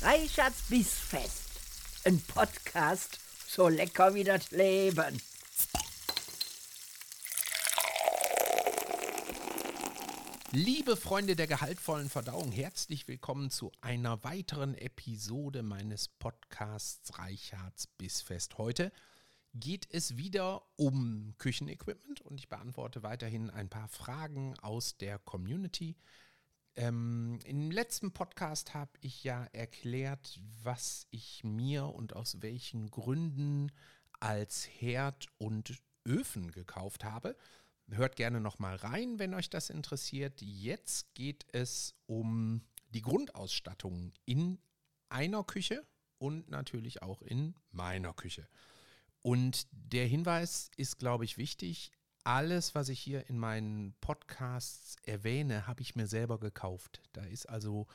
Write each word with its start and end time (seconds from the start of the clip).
Reichards 0.00 0.62
Bissfest. 0.68 1.50
Ein 2.04 2.20
Podcast 2.20 3.18
so 3.48 3.66
lecker 3.66 4.14
wie 4.14 4.22
das 4.22 4.52
Leben. 4.52 5.20
Liebe 10.52 10.96
Freunde 10.96 11.34
der 11.34 11.48
gehaltvollen 11.48 12.08
Verdauung, 12.08 12.52
herzlich 12.52 13.08
willkommen 13.08 13.50
zu 13.50 13.72
einer 13.80 14.22
weiteren 14.22 14.76
Episode 14.76 15.64
meines 15.64 16.06
Podcasts 16.06 17.18
Reichards 17.18 17.88
Bissfest. 17.88 18.56
Heute 18.56 18.92
geht 19.52 19.88
es 19.90 20.16
wieder 20.16 20.62
um 20.76 21.34
Küchenequipment 21.38 22.20
und 22.20 22.38
ich 22.38 22.48
beantworte 22.48 23.02
weiterhin 23.02 23.50
ein 23.50 23.68
paar 23.68 23.88
Fragen 23.88 24.56
aus 24.60 24.96
der 24.96 25.18
Community. 25.18 25.96
Ähm, 26.78 27.40
Im 27.44 27.72
letzten 27.72 28.12
Podcast 28.12 28.72
habe 28.72 28.92
ich 29.00 29.24
ja 29.24 29.46
erklärt, 29.52 30.38
was 30.62 31.08
ich 31.10 31.42
mir 31.42 31.86
und 31.86 32.14
aus 32.14 32.40
welchen 32.40 32.88
Gründen 32.92 33.72
als 34.20 34.68
Herd 34.68 35.26
und 35.38 35.76
Öfen 36.06 36.52
gekauft 36.52 37.02
habe. 37.02 37.36
Hört 37.90 38.14
gerne 38.14 38.40
nochmal 38.40 38.76
rein, 38.76 39.18
wenn 39.18 39.34
euch 39.34 39.50
das 39.50 39.70
interessiert. 39.70 40.40
Jetzt 40.40 41.12
geht 41.16 41.46
es 41.50 41.96
um 42.06 42.62
die 42.90 43.02
Grundausstattung 43.02 44.12
in 44.24 44.60
einer 45.08 45.42
Küche 45.42 45.84
und 46.18 46.48
natürlich 46.48 47.02
auch 47.02 47.22
in 47.22 47.56
meiner 47.72 48.14
Küche. 48.14 48.46
Und 49.20 49.66
der 49.72 50.06
Hinweis 50.06 50.70
ist, 50.76 51.00
glaube 51.00 51.24
ich, 51.24 51.38
wichtig. 51.38 51.90
Alles, 52.28 52.74
was 52.74 52.90
ich 52.90 53.00
hier 53.00 53.30
in 53.30 53.38
meinen 53.38 53.94
Podcasts 54.02 54.96
erwähne, 55.06 55.66
habe 55.66 55.80
ich 55.80 55.96
mir 55.96 56.06
selber 56.06 56.38
gekauft. 56.38 57.00
Da 57.14 57.22
ist 57.22 57.48
also 57.48 57.86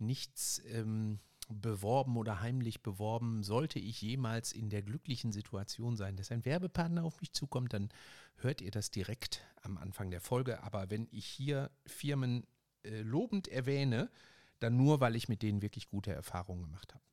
nichts 0.00 0.60
ähm, 0.72 1.20
beworben 1.48 2.16
oder 2.16 2.40
heimlich 2.40 2.82
beworben. 2.82 3.44
Sollte 3.44 3.78
ich 3.78 4.02
jemals 4.02 4.50
in 4.50 4.70
der 4.70 4.82
glücklichen 4.82 5.30
Situation 5.30 5.96
sein, 5.96 6.16
dass 6.16 6.32
ein 6.32 6.44
Werbepartner 6.44 7.04
auf 7.04 7.20
mich 7.20 7.32
zukommt, 7.32 7.74
dann 7.74 7.90
hört 8.38 8.60
ihr 8.60 8.72
das 8.72 8.90
direkt 8.90 9.46
am 9.62 9.78
Anfang 9.78 10.10
der 10.10 10.20
Folge. 10.20 10.64
Aber 10.64 10.90
wenn 10.90 11.06
ich 11.12 11.24
hier 11.24 11.70
Firmen 11.86 12.44
äh, 12.82 13.02
lobend 13.02 13.46
erwähne, 13.46 14.10
dann 14.58 14.76
nur, 14.76 14.98
weil 14.98 15.14
ich 15.14 15.28
mit 15.28 15.42
denen 15.42 15.62
wirklich 15.62 15.86
gute 15.86 16.12
Erfahrungen 16.12 16.62
gemacht 16.62 16.92
habe. 16.92 17.04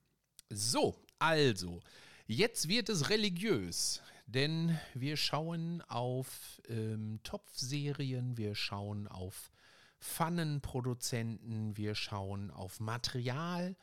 So, 0.50 1.00
also, 1.20 1.82
jetzt 2.28 2.68
wird 2.68 2.90
es 2.90 3.10
religiös, 3.10 4.02
denn 4.26 4.80
wir 4.94 5.18
schauen 5.18 5.82
auf 5.84 6.62
ähm, 6.68 7.20
Topfserien, 7.24 8.38
wir 8.38 8.56
schauen 8.56 9.08
auf 9.08 9.52
Pfannenproduzenten, 10.00 11.78
wir 11.78 11.96
schauen 11.96 12.52
auf 12.52 12.80
Material 12.80 13.76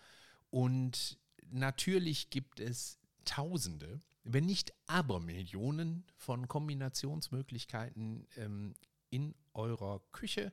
und 0.51 1.19
natürlich 1.51 2.31
gibt 2.31 2.61
es 2.61 2.99
Tausende, 3.25 4.01
wenn 4.25 4.47
nicht 4.47 4.73
Abermillionen 4.87 6.05
von 6.17 6.49
Kombinationsmöglichkeiten 6.49 8.27
ähm, 8.37 8.75
in 9.11 9.35
eurer 9.55 10.01
Küche. 10.11 10.53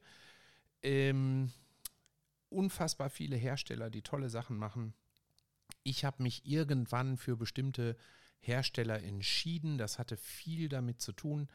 Ähm, 0.84 1.52
unfassbar 2.50 3.10
viele 3.10 3.36
Hersteller, 3.36 3.90
die 3.90 4.02
tolle 4.02 4.30
Sachen 4.30 4.58
machen. 4.58 4.94
Ich 5.88 6.04
habe 6.04 6.22
mich 6.22 6.46
irgendwann 6.46 7.16
für 7.16 7.38
bestimmte 7.38 7.96
Hersteller 8.40 9.02
entschieden. 9.02 9.78
Das 9.78 10.00
hatte 10.00 10.18
viel 10.18 10.68
damit 10.68 11.02
zu 11.02 11.14
tun, 11.14 11.48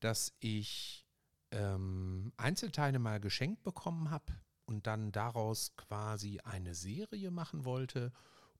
dass 0.00 0.34
ich 0.40 1.06
ähm, 1.52 2.32
Einzelteile 2.36 2.98
mal 2.98 3.20
geschenkt 3.20 3.62
bekommen 3.62 4.10
habe 4.10 4.32
und 4.64 4.88
dann 4.88 5.12
daraus 5.12 5.76
quasi 5.76 6.40
eine 6.40 6.74
Serie 6.74 7.30
machen 7.30 7.64
wollte 7.64 8.12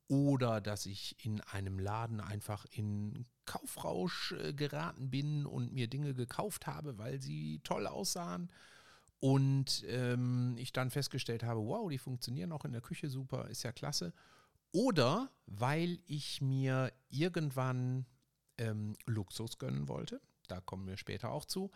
oder 0.06 0.60
dass 0.60 0.86
ich 0.86 1.16
in 1.24 1.40
einem 1.40 1.80
Laden 1.80 2.20
einfach 2.20 2.64
in 2.70 3.26
Kaufrausch 3.46 4.30
äh, 4.30 4.54
geraten 4.54 5.10
bin 5.10 5.44
und 5.44 5.72
mir 5.72 5.88
Dinge 5.88 6.14
gekauft 6.14 6.68
habe, 6.68 6.98
weil 6.98 7.20
sie 7.20 7.58
toll 7.64 7.88
aussahen 7.88 8.48
und 9.18 9.84
ähm, 9.88 10.54
ich 10.56 10.72
dann 10.72 10.90
festgestellt 10.90 11.42
habe, 11.42 11.66
wow, 11.66 11.90
die 11.90 11.98
funktionieren 11.98 12.52
auch 12.52 12.64
in 12.64 12.70
der 12.70 12.80
Küche 12.80 13.08
super, 13.08 13.48
ist 13.48 13.64
ja 13.64 13.72
klasse. 13.72 14.12
Oder 14.72 15.30
weil 15.46 15.98
ich 16.06 16.40
mir 16.40 16.92
irgendwann 17.08 18.06
ähm, 18.58 18.96
Luxus 19.06 19.58
gönnen 19.58 19.88
wollte, 19.88 20.20
da 20.48 20.60
kommen 20.60 20.86
wir 20.86 20.96
später 20.96 21.30
auch 21.30 21.44
zu. 21.44 21.70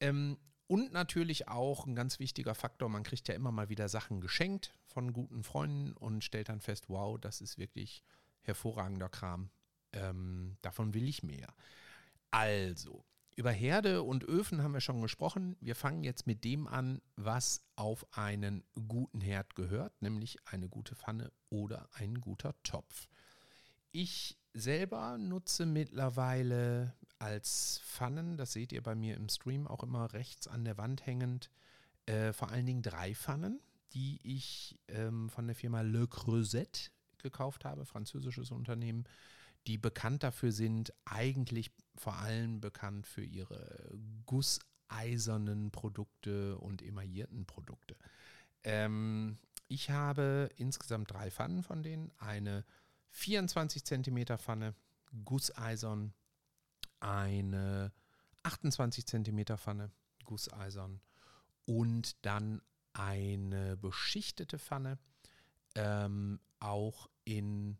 Ähm, 0.00 0.38
und 0.66 0.92
natürlich 0.92 1.48
auch 1.48 1.86
ein 1.86 1.94
ganz 1.94 2.18
wichtiger 2.18 2.54
Faktor, 2.54 2.88
man 2.88 3.02
kriegt 3.02 3.28
ja 3.28 3.34
immer 3.34 3.52
mal 3.52 3.68
wieder 3.68 3.88
Sachen 3.88 4.20
geschenkt 4.20 4.74
von 4.86 5.12
guten 5.12 5.42
Freunden 5.42 5.92
und 5.92 6.24
stellt 6.24 6.48
dann 6.48 6.60
fest, 6.60 6.88
wow, 6.88 7.18
das 7.20 7.40
ist 7.40 7.58
wirklich 7.58 8.02
hervorragender 8.40 9.08
Kram. 9.08 9.50
Ähm, 9.92 10.56
davon 10.62 10.94
will 10.94 11.06
ich 11.08 11.22
mehr. 11.22 11.54
Also, 12.30 13.04
über 13.34 13.50
Herde 13.50 14.02
und 14.02 14.24
Öfen 14.24 14.62
haben 14.62 14.74
wir 14.74 14.80
schon 14.80 15.00
gesprochen. 15.00 15.56
Wir 15.60 15.74
fangen 15.74 16.04
jetzt 16.04 16.26
mit 16.26 16.44
dem 16.44 16.66
an, 16.66 17.00
was 17.16 17.64
auf 17.76 18.06
einen 18.16 18.62
guten 18.88 19.20
Herd 19.20 19.54
gehört, 19.54 20.00
nämlich 20.02 20.36
eine 20.46 20.68
gute 20.68 20.94
Pfanne 20.94 21.32
oder 21.48 21.88
ein 21.92 22.20
guter 22.20 22.54
Topf. 22.62 23.08
Ich 23.90 24.38
selber 24.54 25.18
nutze 25.18 25.66
mittlerweile 25.66 26.94
als 27.18 27.80
Pfannen, 27.84 28.36
das 28.36 28.52
seht 28.52 28.72
ihr 28.72 28.82
bei 28.82 28.94
mir 28.94 29.16
im 29.16 29.28
Stream 29.28 29.66
auch 29.66 29.82
immer 29.82 30.12
rechts 30.12 30.46
an 30.46 30.64
der 30.64 30.76
Wand 30.76 31.06
hängend, 31.06 31.50
äh, 32.06 32.32
vor 32.32 32.50
allen 32.50 32.66
Dingen 32.66 32.82
drei 32.82 33.14
Pfannen, 33.14 33.60
die 33.92 34.20
ich 34.24 34.78
ähm, 34.88 35.30
von 35.30 35.46
der 35.46 35.54
Firma 35.54 35.82
Le 35.82 36.08
Creuset 36.08 36.90
gekauft 37.18 37.64
habe, 37.64 37.84
französisches 37.86 38.50
Unternehmen, 38.50 39.04
die 39.66 39.78
bekannt 39.78 40.22
dafür 40.22 40.52
sind, 40.52 40.92
eigentlich 41.04 41.70
vor 41.94 42.16
allem 42.16 42.60
bekannt 42.60 43.06
für 43.06 43.24
ihre 43.24 43.96
gusseisernen 44.26 45.70
Produkte 45.70 46.58
und 46.58 46.82
emaillierten 46.82 47.46
Produkte. 47.46 47.96
Ähm, 48.64 49.36
ich 49.68 49.90
habe 49.90 50.50
insgesamt 50.56 51.10
drei 51.12 51.30
Pfannen 51.30 51.62
von 51.62 51.82
denen. 51.82 52.10
Eine 52.18 52.64
24 53.10 53.84
cm 53.84 54.38
Pfanne, 54.38 54.74
gusseisern, 55.24 56.12
eine 57.00 57.92
28 58.42 59.06
cm 59.06 59.58
Pfanne, 59.58 59.90
gusseisern 60.24 61.00
und 61.64 62.24
dann 62.24 62.60
eine 62.92 63.76
beschichtete 63.76 64.58
Pfanne, 64.58 64.98
ähm, 65.74 66.40
auch 66.60 67.08
in, 67.24 67.78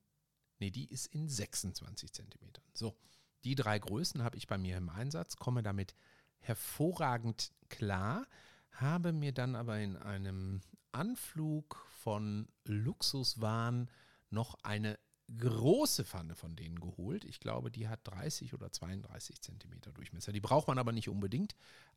nee, 0.63 0.71
die 0.71 0.87
ist 0.87 1.07
in 1.07 1.29
26 1.29 2.13
cm. 2.13 2.29
So, 2.73 2.97
die 3.43 3.57
drei 3.57 3.81
Größen 3.81 4.23
habe 4.23 4.37
ich 4.37 4.47
bei 4.47 4.59
mir 4.59 4.77
im 4.77 4.89
Einsatz, 4.89 5.37
komme 5.37 5.65
damit 5.65 5.97
hervorragend 6.39 7.51
klar, 7.69 8.27
habe 8.71 9.13
mir 9.13 9.33
dann 9.33 9.57
aber 9.57 9.81
in 9.81 9.97
einem 9.97 10.61
Anflug 10.93 11.85
von 12.03 12.49
Luxuswahn 12.65 13.91
noch 14.31 14.57
eine 14.63 14.99
große 15.39 16.05
Pfanne 16.05 16.35
von 16.35 16.57
denen 16.57 16.81
geholt. 16.81 17.25
Ich 17.25 17.41
glaube, 17.41 17.71
die 17.71 17.89
hat 17.89 18.01
30 18.05 18.55
oder 18.55 18.71
32 18.71 19.41
Zentimeter 19.41 19.93
Durchmesser. 19.93 20.33
Die 20.33 20.41
braucht 20.41 20.69
man 20.69 20.79
aber 20.79 20.93
nicht 20.93 21.09
unbedingt. 21.09 21.55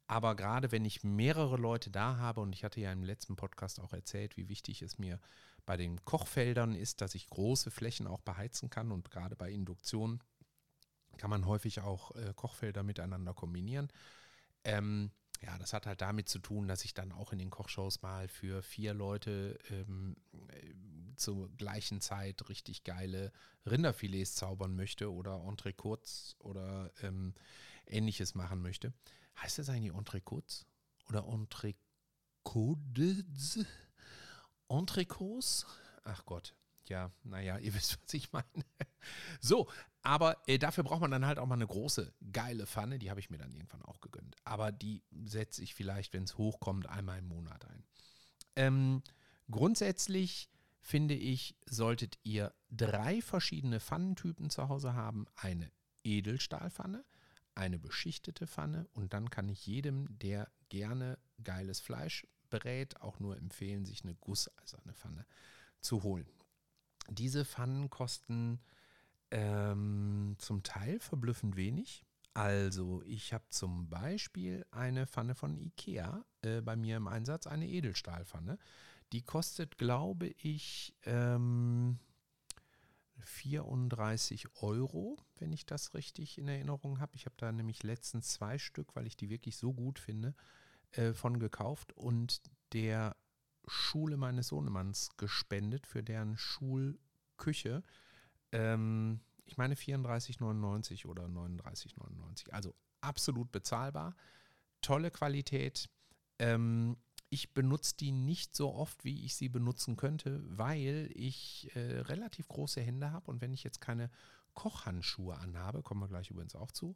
Aber 0.08 0.36
gerade 0.36 0.72
wenn 0.72 0.86
ich 0.86 1.04
mehrere 1.04 1.58
Leute 1.58 1.90
da 1.90 2.18
habe, 2.18 2.42
und 2.42 2.54
ich 2.54 2.64
hatte 2.64 2.80
ja 2.80 2.92
im 2.92 3.04
letzten 3.04 3.36
Podcast 3.36 3.80
auch 3.80 3.94
erzählt, 3.94 4.38
wie 4.38 4.50
wichtig 4.50 4.82
es 4.82 5.00
mir 5.00 5.20
bei 5.66 5.78
den 5.78 6.04
Kochfeldern 6.06 6.76
ist, 6.76 7.02
dass 7.02 7.16
ich 7.16 7.30
große 7.30 7.72
Flächen 7.72 8.08
auch 8.08 8.22
beheizen 8.22 8.70
kann. 8.70 8.92
Und 8.92 9.10
gerade 9.10 9.36
bei 9.36 9.52
Induktion 9.52 10.22
kann 11.18 11.30
man 11.30 11.46
häufig 11.46 11.82
auch 11.82 12.12
äh, 12.16 12.34
Kochfelder 12.36 12.84
miteinander 12.84 13.34
kombinieren. 13.34 13.90
Ähm, 14.64 15.12
ja, 15.42 15.58
das 15.58 15.74
hat 15.74 15.86
halt 15.86 16.02
damit 16.02 16.30
zu 16.30 16.40
tun, 16.40 16.68
dass 16.68 16.86
ich 16.86 16.94
dann 16.94 17.12
auch 17.12 17.32
in 17.32 17.40
den 17.40 17.50
Kochshows 17.50 18.02
mal 18.02 18.28
für 18.28 18.62
vier 18.62 18.94
Leute 18.94 19.58
ähm, 19.70 20.16
äh, 20.50 20.74
zur 21.16 21.50
gleichen 21.56 22.02
Zeit 22.02 22.50
richtig 22.50 22.84
geile 22.84 23.32
Rinderfilets 23.66 24.36
zaubern 24.36 24.76
möchte 24.76 25.12
oder 25.12 25.44
Entrecotes 25.48 26.36
oder 26.40 26.92
ähm, 27.02 27.34
ähnliches 27.86 28.36
machen 28.36 28.62
möchte. 28.62 28.94
Heißt 29.42 29.60
das 29.60 29.70
eigentlich 29.70 29.94
Entrecotes 29.94 30.66
oder 31.08 31.26
Entrecotes? 31.26 31.76
Entrecots? 34.70 35.66
Ach 36.04 36.26
Gott, 36.26 36.56
ja, 36.88 37.12
naja, 37.24 37.58
ihr 37.58 37.74
wisst, 37.76 37.98
was 38.02 38.14
ich 38.14 38.32
meine. 38.32 38.66
So, 39.40 39.68
aber 40.06 40.38
äh, 40.46 40.60
dafür 40.60 40.84
braucht 40.84 41.02
man 41.02 41.10
dann 41.10 41.26
halt 41.26 41.40
auch 41.40 41.48
mal 41.48 41.56
eine 41.56 41.66
große, 41.66 42.14
geile 42.32 42.68
Pfanne. 42.68 43.00
Die 43.00 43.10
habe 43.10 43.20
ich 43.20 43.32
mir 43.32 43.40
dann 43.40 43.52
irgendwann 43.52 43.82
auch 43.82 44.02
gegönnt. 44.02 44.36
Aber 44.44 44.72
die 44.72 45.02
setze 45.26 45.64
ich 45.64 45.74
vielleicht, 45.74 46.14
wenn 46.14 46.26
es 46.26 46.38
hochkommt, 46.38 46.88
einmal 46.88 47.18
im 47.18 47.28
Monat 47.28 47.66
ein. 47.66 47.84
Ähm, 48.56 49.02
grundsätzlich 49.50 50.52
finde 50.80 51.16
ich, 51.16 51.58
solltet 51.66 52.20
ihr 52.22 52.54
drei 52.70 53.20
verschiedene 53.20 53.80
Pfannentypen 53.80 54.52
zu 54.52 54.70
Hause 54.70 54.94
haben. 54.94 55.26
Eine 55.36 55.72
Edelstahlpfanne, 56.04 57.04
eine 57.56 57.80
beschichtete 57.80 58.46
Pfanne 58.46 58.88
und 58.94 59.12
dann 59.14 59.32
kann 59.32 59.50
ich 59.50 59.66
jedem, 59.66 60.06
der 60.20 60.52
gerne 60.70 61.18
geiles 61.44 61.80
Fleisch 61.80 62.28
berät, 62.52 63.02
auch 63.02 63.20
nur 63.20 63.38
empfehlen, 63.38 63.86
sich 63.86 64.04
eine 64.04 64.14
gusseiserne 64.14 64.94
Pfanne 64.94 65.26
zu 65.82 66.04
holen. 66.04 66.28
diese 67.10 67.44
Pfannen 67.44 67.90
kosten 67.90 68.60
ähm, 69.32 70.36
zum 70.38 70.64
Teil 70.64 71.00
verblüffend 71.00 71.56
wenig. 71.56 72.06
Also 72.34 73.02
ich 73.06 73.34
habe 73.34 73.46
zum 73.50 73.90
Beispiel 73.90 74.66
eine 74.72 75.08
Pfanne 75.08 75.36
von 75.36 75.58
Ikea 75.58 76.26
äh, 76.42 76.62
bei 76.62 76.76
mir 76.76 76.98
im 76.98 77.08
Einsatz, 77.08 77.48
eine 77.48 77.68
Edelstahlpfanne. 77.68 78.58
Die 79.14 79.22
kostet, 79.22 79.78
glaube 79.78 80.28
ich, 80.28 80.94
ähm, 81.04 82.00
34 83.20 84.48
Euro, 84.62 85.18
wenn 85.40 85.54
ich 85.54 85.66
das 85.66 85.94
richtig 85.94 86.38
in 86.38 86.48
Erinnerung 86.48 87.00
habe. 87.00 87.16
Ich 87.16 87.26
habe 87.26 87.36
da 87.38 87.52
nämlich 87.52 87.84
letztens 87.84 88.34
zwei 88.34 88.58
Stück, 88.58 88.96
weil 88.96 89.08
ich 89.08 89.16
die 89.16 89.30
wirklich 89.30 89.58
so 89.58 89.74
gut 89.74 90.00
finde, 90.00 90.36
äh, 90.92 91.14
von 91.14 91.40
gekauft 91.40 91.94
und 91.94 92.42
der 92.74 93.16
Schule 93.68 94.18
meines 94.18 94.50
Sohnemanns 94.50 95.10
gespendet 95.18 95.88
für 95.88 96.04
deren 96.04 96.38
Schulküche. 96.38 97.84
Ähm, 98.56 99.20
ich 99.46 99.58
meine 99.58 99.76
34,99 99.76 101.06
oder 101.06 101.26
39,99. 101.26 102.50
Also 102.52 102.74
absolut 103.02 103.52
bezahlbar. 103.52 104.16
Tolle 104.82 105.12
Qualität. 105.12 105.90
Ähm, 106.40 106.98
ich 107.30 107.54
benutze 107.54 107.96
die 107.98 108.12
nicht 108.12 108.56
so 108.56 108.74
oft, 108.74 109.04
wie 109.04 109.26
ich 109.26 109.36
sie 109.36 109.50
benutzen 109.50 109.98
könnte, 109.98 110.42
weil 110.46 111.10
ich 111.14 111.70
äh, 111.76 112.00
relativ 112.02 112.48
große 112.48 112.82
Hände 112.82 113.12
habe 113.12 113.30
und 113.30 113.42
wenn 113.42 113.54
ich 113.54 113.64
jetzt 113.64 113.82
keine 113.82 114.10
Kochhandschuhe 114.54 115.38
anhabe, 115.38 115.84
kommen 115.84 116.02
wir 116.02 116.08
gleich 116.08 116.30
übrigens 116.30 116.56
auch 116.56 116.72
zu, 116.72 116.96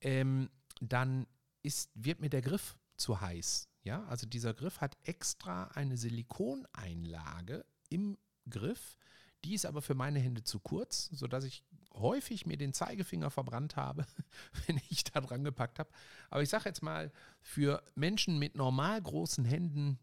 ähm, 0.00 0.50
dann 0.80 1.26
ist, 1.62 1.90
wird 1.94 2.20
mir 2.20 2.30
der 2.30 2.42
Griff 2.42 2.76
zu 2.96 3.20
heiß. 3.20 3.68
Ja, 3.82 4.04
also 4.04 4.26
dieser 4.26 4.54
Griff 4.54 4.80
hat 4.80 4.96
extra 5.02 5.64
eine 5.68 5.96
Silikoneinlage 5.96 7.64
im 7.88 8.16
Griff, 8.48 8.96
die 9.44 9.54
ist 9.54 9.66
aber 9.66 9.82
für 9.82 9.94
meine 9.94 10.20
Hände 10.20 10.44
zu 10.44 10.60
kurz, 10.60 11.06
sodass 11.12 11.44
ich 11.44 11.64
häufig 11.94 12.46
mir 12.46 12.56
den 12.56 12.72
Zeigefinger 12.72 13.30
verbrannt 13.30 13.76
habe, 13.76 14.06
wenn 14.66 14.80
ich 14.88 15.04
da 15.04 15.20
dran 15.20 15.44
gepackt 15.44 15.78
habe. 15.78 15.90
Aber 16.30 16.42
ich 16.42 16.48
sage 16.48 16.68
jetzt 16.68 16.82
mal, 16.82 17.12
für 17.40 17.82
Menschen 17.94 18.38
mit 18.38 18.56
normal 18.56 19.00
großen 19.00 19.44
Händen 19.44 19.98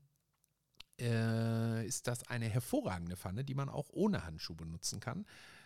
äh, 0.99 1.85
ist 1.85 2.07
das 2.07 2.27
eine 2.27 2.47
hervorragende 2.47 3.15
Pfanne, 3.15 3.43
die 3.43 3.55
man 3.55 3.69
auch 3.69 3.89
ohne 3.91 4.25
Handschuh 4.25 4.55
benutzen 4.55 4.99
kann. 4.99 5.25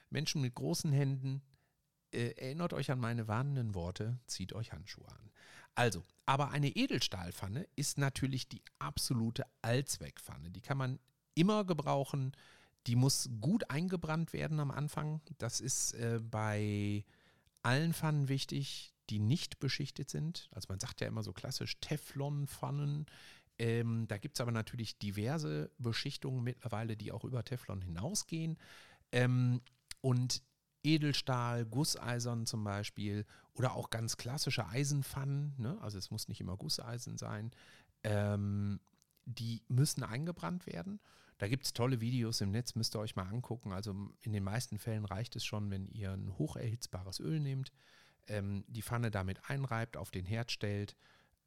Menschen 0.09 0.41
mit 0.41 0.53
großen 0.53 0.91
Händen, 0.91 1.41
äh, 2.11 2.31
erinnert 2.37 2.73
euch 2.73 2.91
an 2.91 2.99
meine 2.99 3.27
warnenden 3.27 3.73
Worte, 3.73 4.19
zieht 4.27 4.53
euch 4.53 4.71
Handschuhe 4.71 5.09
an. 5.09 5.31
Also, 5.75 6.03
aber 6.27 6.51
eine 6.51 6.69
Edelstahlpfanne 6.69 7.67
ist 7.75 7.97
natürlich 7.97 8.47
die 8.47 8.61
absolute 8.77 9.45
Allzweckpfanne. 9.63 10.51
Die 10.51 10.61
kann 10.61 10.77
man 10.77 10.99
immer 11.33 11.65
gebrauchen 11.65 12.33
die 12.87 12.95
muss 12.95 13.29
gut 13.39 13.69
eingebrannt 13.69 14.33
werden 14.33 14.59
am 14.59 14.71
Anfang. 14.71 15.21
Das 15.37 15.61
ist 15.61 15.93
äh, 15.93 16.19
bei 16.21 17.05
allen 17.61 17.93
Pfannen 17.93 18.27
wichtig, 18.27 18.93
die 19.09 19.19
nicht 19.19 19.59
beschichtet 19.59 20.09
sind. 20.09 20.49
Also 20.51 20.67
man 20.69 20.79
sagt 20.79 21.01
ja 21.01 21.07
immer 21.07 21.23
so 21.23 21.33
klassisch 21.33 21.79
Teflon-Pfannen. 21.79 23.05
Ähm, 23.59 24.07
da 24.07 24.17
gibt 24.17 24.37
es 24.37 24.41
aber 24.41 24.51
natürlich 24.51 24.97
diverse 24.97 25.71
Beschichtungen 25.77 26.43
mittlerweile, 26.43 26.97
die 26.97 27.11
auch 27.11 27.23
über 27.23 27.43
Teflon 27.43 27.81
hinausgehen. 27.81 28.57
Ähm, 29.11 29.61
und 30.01 30.41
Edelstahl, 30.83 31.65
Gusseisern 31.65 32.45
zum 32.45 32.63
Beispiel 32.63 33.25
oder 33.53 33.73
auch 33.73 33.89
ganz 33.89 34.17
klassische 34.17 34.67
Eisenpfannen, 34.67 35.53
ne? 35.57 35.77
also 35.81 35.97
es 35.97 36.11
muss 36.11 36.27
nicht 36.27 36.41
immer 36.41 36.57
Gusseisen 36.57 37.17
sein, 37.17 37.51
ähm, 38.03 38.81
die 39.25 39.63
müssen 39.69 40.03
eingebrannt 40.03 40.65
werden. 40.67 40.99
Da 41.43 41.49
gibt 41.49 41.65
es 41.65 41.73
tolle 41.73 41.99
Videos 41.99 42.39
im 42.39 42.51
Netz, 42.51 42.73
müsst 42.73 42.95
ihr 42.95 42.99
euch 42.99 43.17
mal 43.17 43.27
angucken. 43.27 43.73
Also 43.73 43.93
in 44.21 44.31
den 44.31 44.45
meisten 44.45 44.79
Fällen 44.79 45.03
reicht 45.03 45.35
es 45.35 45.43
schon, 45.43 45.69
wenn 45.71 45.89
ihr 45.89 46.13
ein 46.13 46.37
hocherhitzbares 46.37 47.19
Öl 47.19 47.41
nehmt, 47.41 47.73
ähm, 48.27 48.63
die 48.69 48.81
Pfanne 48.81 49.11
damit 49.11 49.49
einreibt, 49.49 49.97
auf 49.97 50.09
den 50.09 50.25
Herd 50.25 50.53
stellt, 50.53 50.95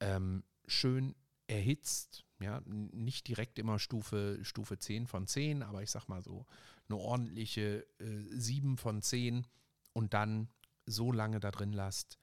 ähm, 0.00 0.44
schön 0.66 1.14
erhitzt, 1.46 2.26
ja, 2.40 2.60
nicht 2.66 3.26
direkt 3.26 3.58
immer 3.58 3.78
Stufe, 3.78 4.38
Stufe 4.42 4.78
10 4.78 5.06
von 5.06 5.26
10, 5.26 5.62
aber 5.62 5.82
ich 5.82 5.90
sag 5.90 6.08
mal 6.08 6.22
so 6.22 6.44
eine 6.90 6.98
ordentliche 6.98 7.86
äh, 7.98 8.22
7 8.28 8.76
von 8.76 9.00
10 9.00 9.46
und 9.94 10.12
dann 10.12 10.50
so 10.84 11.10
lange 11.10 11.40
da 11.40 11.50
drin 11.50 11.72
lasst, 11.72 12.18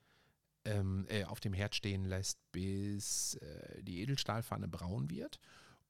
ähm, 0.65 1.07
äh, 1.09 1.23
auf 1.23 1.39
dem 1.39 1.53
Herd 1.53 1.73
stehen 1.73 2.05
lässt, 2.05 2.39
bis 2.51 3.33
äh, 3.33 3.81
die 3.81 4.01
Edelstahlpfanne 4.01 4.67
braun 4.67 5.09
wird 5.09 5.39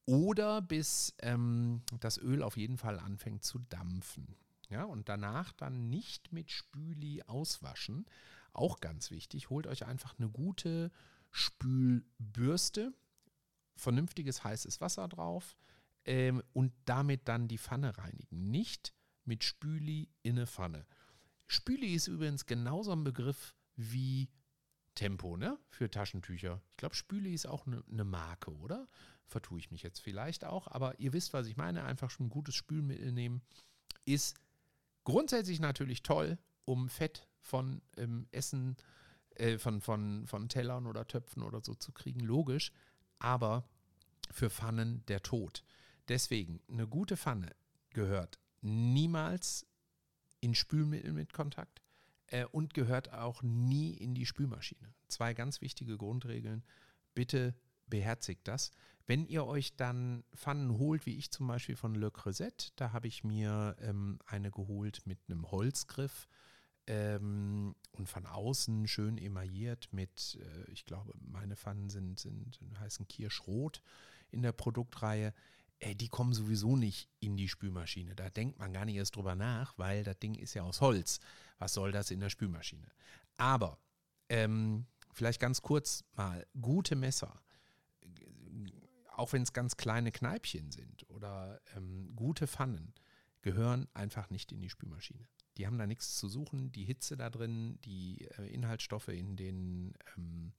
oder 0.06 0.62
bis 0.62 1.14
ähm, 1.20 1.82
das 2.00 2.18
Öl 2.18 2.44
auf 2.44 2.58
jeden 2.58 2.78
Fall 2.78 3.00
anfängt 3.00 3.44
zu 3.44 3.60
dampfen. 3.60 4.36
Ja, 4.70 4.84
und 4.84 5.08
danach 5.10 5.52
dann 5.54 5.90
nicht 5.90 6.32
mit 6.32 6.52
Spüli 6.52 7.22
auswaschen. 7.24 8.06
Auch 8.54 8.80
ganz 8.80 9.12
wichtig, 9.12 9.50
holt 9.50 9.68
euch 9.68 9.86
einfach 9.86 10.18
eine 10.18 10.30
gute 10.30 10.92
Spülbürste, 11.32 12.94
vernünftiges 13.76 14.44
heißes 14.44 14.82
Wasser 14.82 15.08
drauf 15.08 15.56
ähm, 16.06 16.42
und 16.54 16.74
damit 16.86 17.28
dann 17.28 17.48
die 17.48 17.58
Pfanne 17.58 17.98
reinigen. 17.98 18.52
Nicht 18.52 18.94
mit 19.26 19.44
Spüli 19.44 20.10
in 20.22 20.38
eine 20.38 20.48
Pfanne. 20.48 20.86
Spüli 21.48 21.94
ist 21.94 22.08
übrigens 22.08 22.46
genauso 22.46 22.92
ein 22.92 23.04
Begriff 23.04 23.56
wie 23.76 24.30
Tempo, 24.96 25.38
ne? 25.38 25.58
Für 25.70 25.90
Taschentücher. 25.90 26.62
Ich 26.72 26.78
glaube, 26.78 26.96
Spüli 26.96 27.34
ist 27.34 27.48
auch 27.48 27.66
eine 27.66 27.84
ne 27.88 28.04
Marke, 28.04 28.52
oder? 28.52 28.88
Vertue 29.28 29.60
ich 29.60 29.72
mich 29.72 29.84
jetzt 29.84 30.00
vielleicht 30.00 30.46
auch, 30.46 30.68
aber 30.68 31.00
ihr 31.00 31.14
wisst, 31.14 31.34
was 31.34 31.48
ich 31.48 31.58
meine, 31.58 31.84
einfach 31.84 32.10
schon 32.10 32.28
ein 32.28 32.30
gutes 32.30 32.56
Spülmittel 32.56 33.12
nehmen, 33.12 33.42
ist 34.06 34.38
grundsätzlich 35.04 35.60
natürlich 35.60 36.04
toll, 36.04 36.38
um 36.66 36.90
Fett 36.90 37.28
von 37.42 37.82
ähm, 37.98 38.28
Essen, 38.32 38.78
äh, 39.36 39.58
von, 39.58 39.82
von, 39.82 40.28
von 40.28 40.50
Tellern 40.50 40.86
oder 40.86 41.08
Töpfen 41.08 41.44
oder 41.44 41.62
so 41.62 41.74
zu 41.74 41.92
kriegen, 41.92 42.22
logisch, 42.22 42.72
aber 43.20 43.68
für 44.32 44.50
Pfannen 44.50 45.06
der 45.08 45.22
Tod. 45.22 45.64
Deswegen, 46.08 46.62
eine 46.70 46.88
gute 46.88 47.18
Pfanne 47.18 47.56
gehört 47.92 48.40
niemals 48.62 49.66
in 50.40 50.56
Spülmittel 50.56 51.14
mit 51.14 51.34
Kontakt 51.34 51.82
äh, 52.28 52.46
und 52.46 52.74
gehört 52.74 53.14
auch 53.14 53.42
nie 53.44 53.92
in 53.92 54.14
die 54.14 54.26
Spülmaschine. 54.26 54.94
Zwei 55.08 55.34
ganz 55.34 55.62
wichtige 55.62 55.98
Grundregeln. 55.98 56.64
Bitte 57.14 57.56
beherzigt 57.88 58.48
das. 58.48 58.72
Wenn 59.06 59.26
ihr 59.26 59.46
euch 59.46 59.76
dann 59.76 60.24
Pfannen 60.34 60.78
holt, 60.78 61.06
wie 61.06 61.18
ich 61.18 61.30
zum 61.30 61.48
Beispiel 61.48 61.76
von 61.76 61.94
Le 61.96 62.10
Creuset, 62.10 62.72
da 62.78 62.94
habe 62.94 63.08
ich 63.08 63.24
mir 63.24 63.76
ähm, 63.82 64.20
eine 64.26 64.50
geholt 64.50 65.06
mit 65.06 65.20
einem 65.28 65.52
Holzgriff 65.52 66.28
ähm, 66.88 67.76
und 67.92 68.08
von 68.08 68.26
außen 68.26 68.88
schön 68.88 69.18
emailliert 69.18 69.90
mit, 69.92 70.40
äh, 70.42 70.72
ich 70.72 70.86
glaube, 70.86 71.14
meine 71.20 71.58
Pfannen 71.58 71.90
sind, 71.90 72.20
sind 72.20 72.60
heißen 72.80 73.08
Kirschrot 73.08 73.82
in 74.32 74.42
der 74.42 74.54
Produktreihe. 74.54 75.34
Äh, 75.80 75.96
die 75.96 76.08
kommen 76.08 76.34
sowieso 76.34 76.78
nicht 76.78 77.10
in 77.20 77.36
die 77.36 77.50
Spülmaschine. 77.50 78.16
Da 78.16 78.30
denkt 78.30 78.60
man 78.60 78.72
gar 78.72 78.86
nicht 78.86 78.96
erst 78.96 79.18
drüber 79.18 79.36
nach, 79.36 79.78
weil 79.78 80.04
das 80.04 80.20
Ding 80.20 80.36
ist 80.36 80.54
ja 80.54 80.64
aus 80.64 80.80
Holz. 80.80 81.20
Was 81.60 81.74
soll 81.74 81.92
das 81.92 82.10
in 82.10 82.22
der 82.22 82.30
Spülmaschine? 82.30 82.88
Aber 83.36 83.80
ähm, 84.30 84.86
vielleicht 85.12 85.42
ganz 85.42 85.62
kurz 85.62 86.06
mal, 86.16 86.46
gute 86.60 86.96
Messer 86.96 87.42
auch 89.16 89.34
wenn 89.34 89.44
es 89.44 89.54
ganz 89.54 89.78
kleine 89.78 90.12
Kneipchen 90.12 90.72
sind 90.72 91.10
oder 91.10 91.62
ähm, 91.76 92.16
gute 92.16 92.48
Pfannen, 92.48 92.94
gehören 93.42 93.88
einfach 93.94 94.30
nicht 94.30 94.52
in 94.52 94.62
die 94.62 94.70
Spülmaschine. 94.70 95.28
Die 95.58 95.68
haben 95.68 95.78
da 95.78 95.86
nichts 95.86 96.16
zu 96.16 96.28
suchen. 96.28 96.72
Die 96.72 96.86
Hitze 96.86 97.18
da 97.18 97.30
drin, 97.30 97.80
die 97.82 98.28
äh, 98.38 98.48
Inhaltsstoffe 98.48 99.10
in 99.10 99.36
den 99.36 99.94
ähm, 100.16 100.54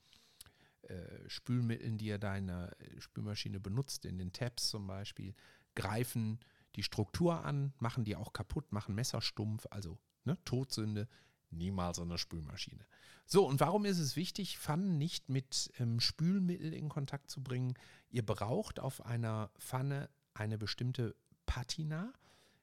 äh, 0.83 1.29
Spülmitteln, 1.29 1.99
die 1.99 2.07
ihr 2.07 2.19
da 2.19 2.37
in 2.37 2.47
der 2.47 2.77
Spülmaschine 2.99 3.59
benutzt, 3.59 4.05
in 4.05 4.19
den 4.19 4.33
Tabs 4.33 4.69
zum 4.69 4.87
Beispiel, 4.87 5.35
greifen 5.75 6.39
die 6.77 6.83
Struktur 6.83 7.45
an, 7.45 7.73
machen 7.79 8.05
die 8.05 8.17
auch 8.17 8.33
kaputt, 8.33 8.73
machen 8.73 8.95
Messer 8.95 9.21
stumpf, 9.21 9.67
also 9.71 9.99
ne, 10.25 10.39
Todsünde, 10.45 11.09
niemals 11.51 11.99
in 11.99 12.09
der 12.09 12.19
Spülmaschine. 12.19 12.87
So, 13.27 13.47
und 13.47 13.61
warum 13.61 13.85
ist 13.85 13.99
es 13.99 14.17
wichtig, 14.17 14.59
Pfannen 14.59 14.99
nicht 14.99 15.29
mit 15.29 15.73
ähm, 15.79 16.01
Spülmittel 16.01 16.75
in 16.75 16.89
Kontakt 16.89 17.31
zu 17.31 17.43
bringen? 17.43 17.75
Ihr 18.11 18.25
braucht 18.25 18.81
auf 18.81 19.05
einer 19.05 19.51
Pfanne 19.59 20.11
eine 20.35 20.59
bestimmte 20.59 21.15
Patina, 21.47 22.13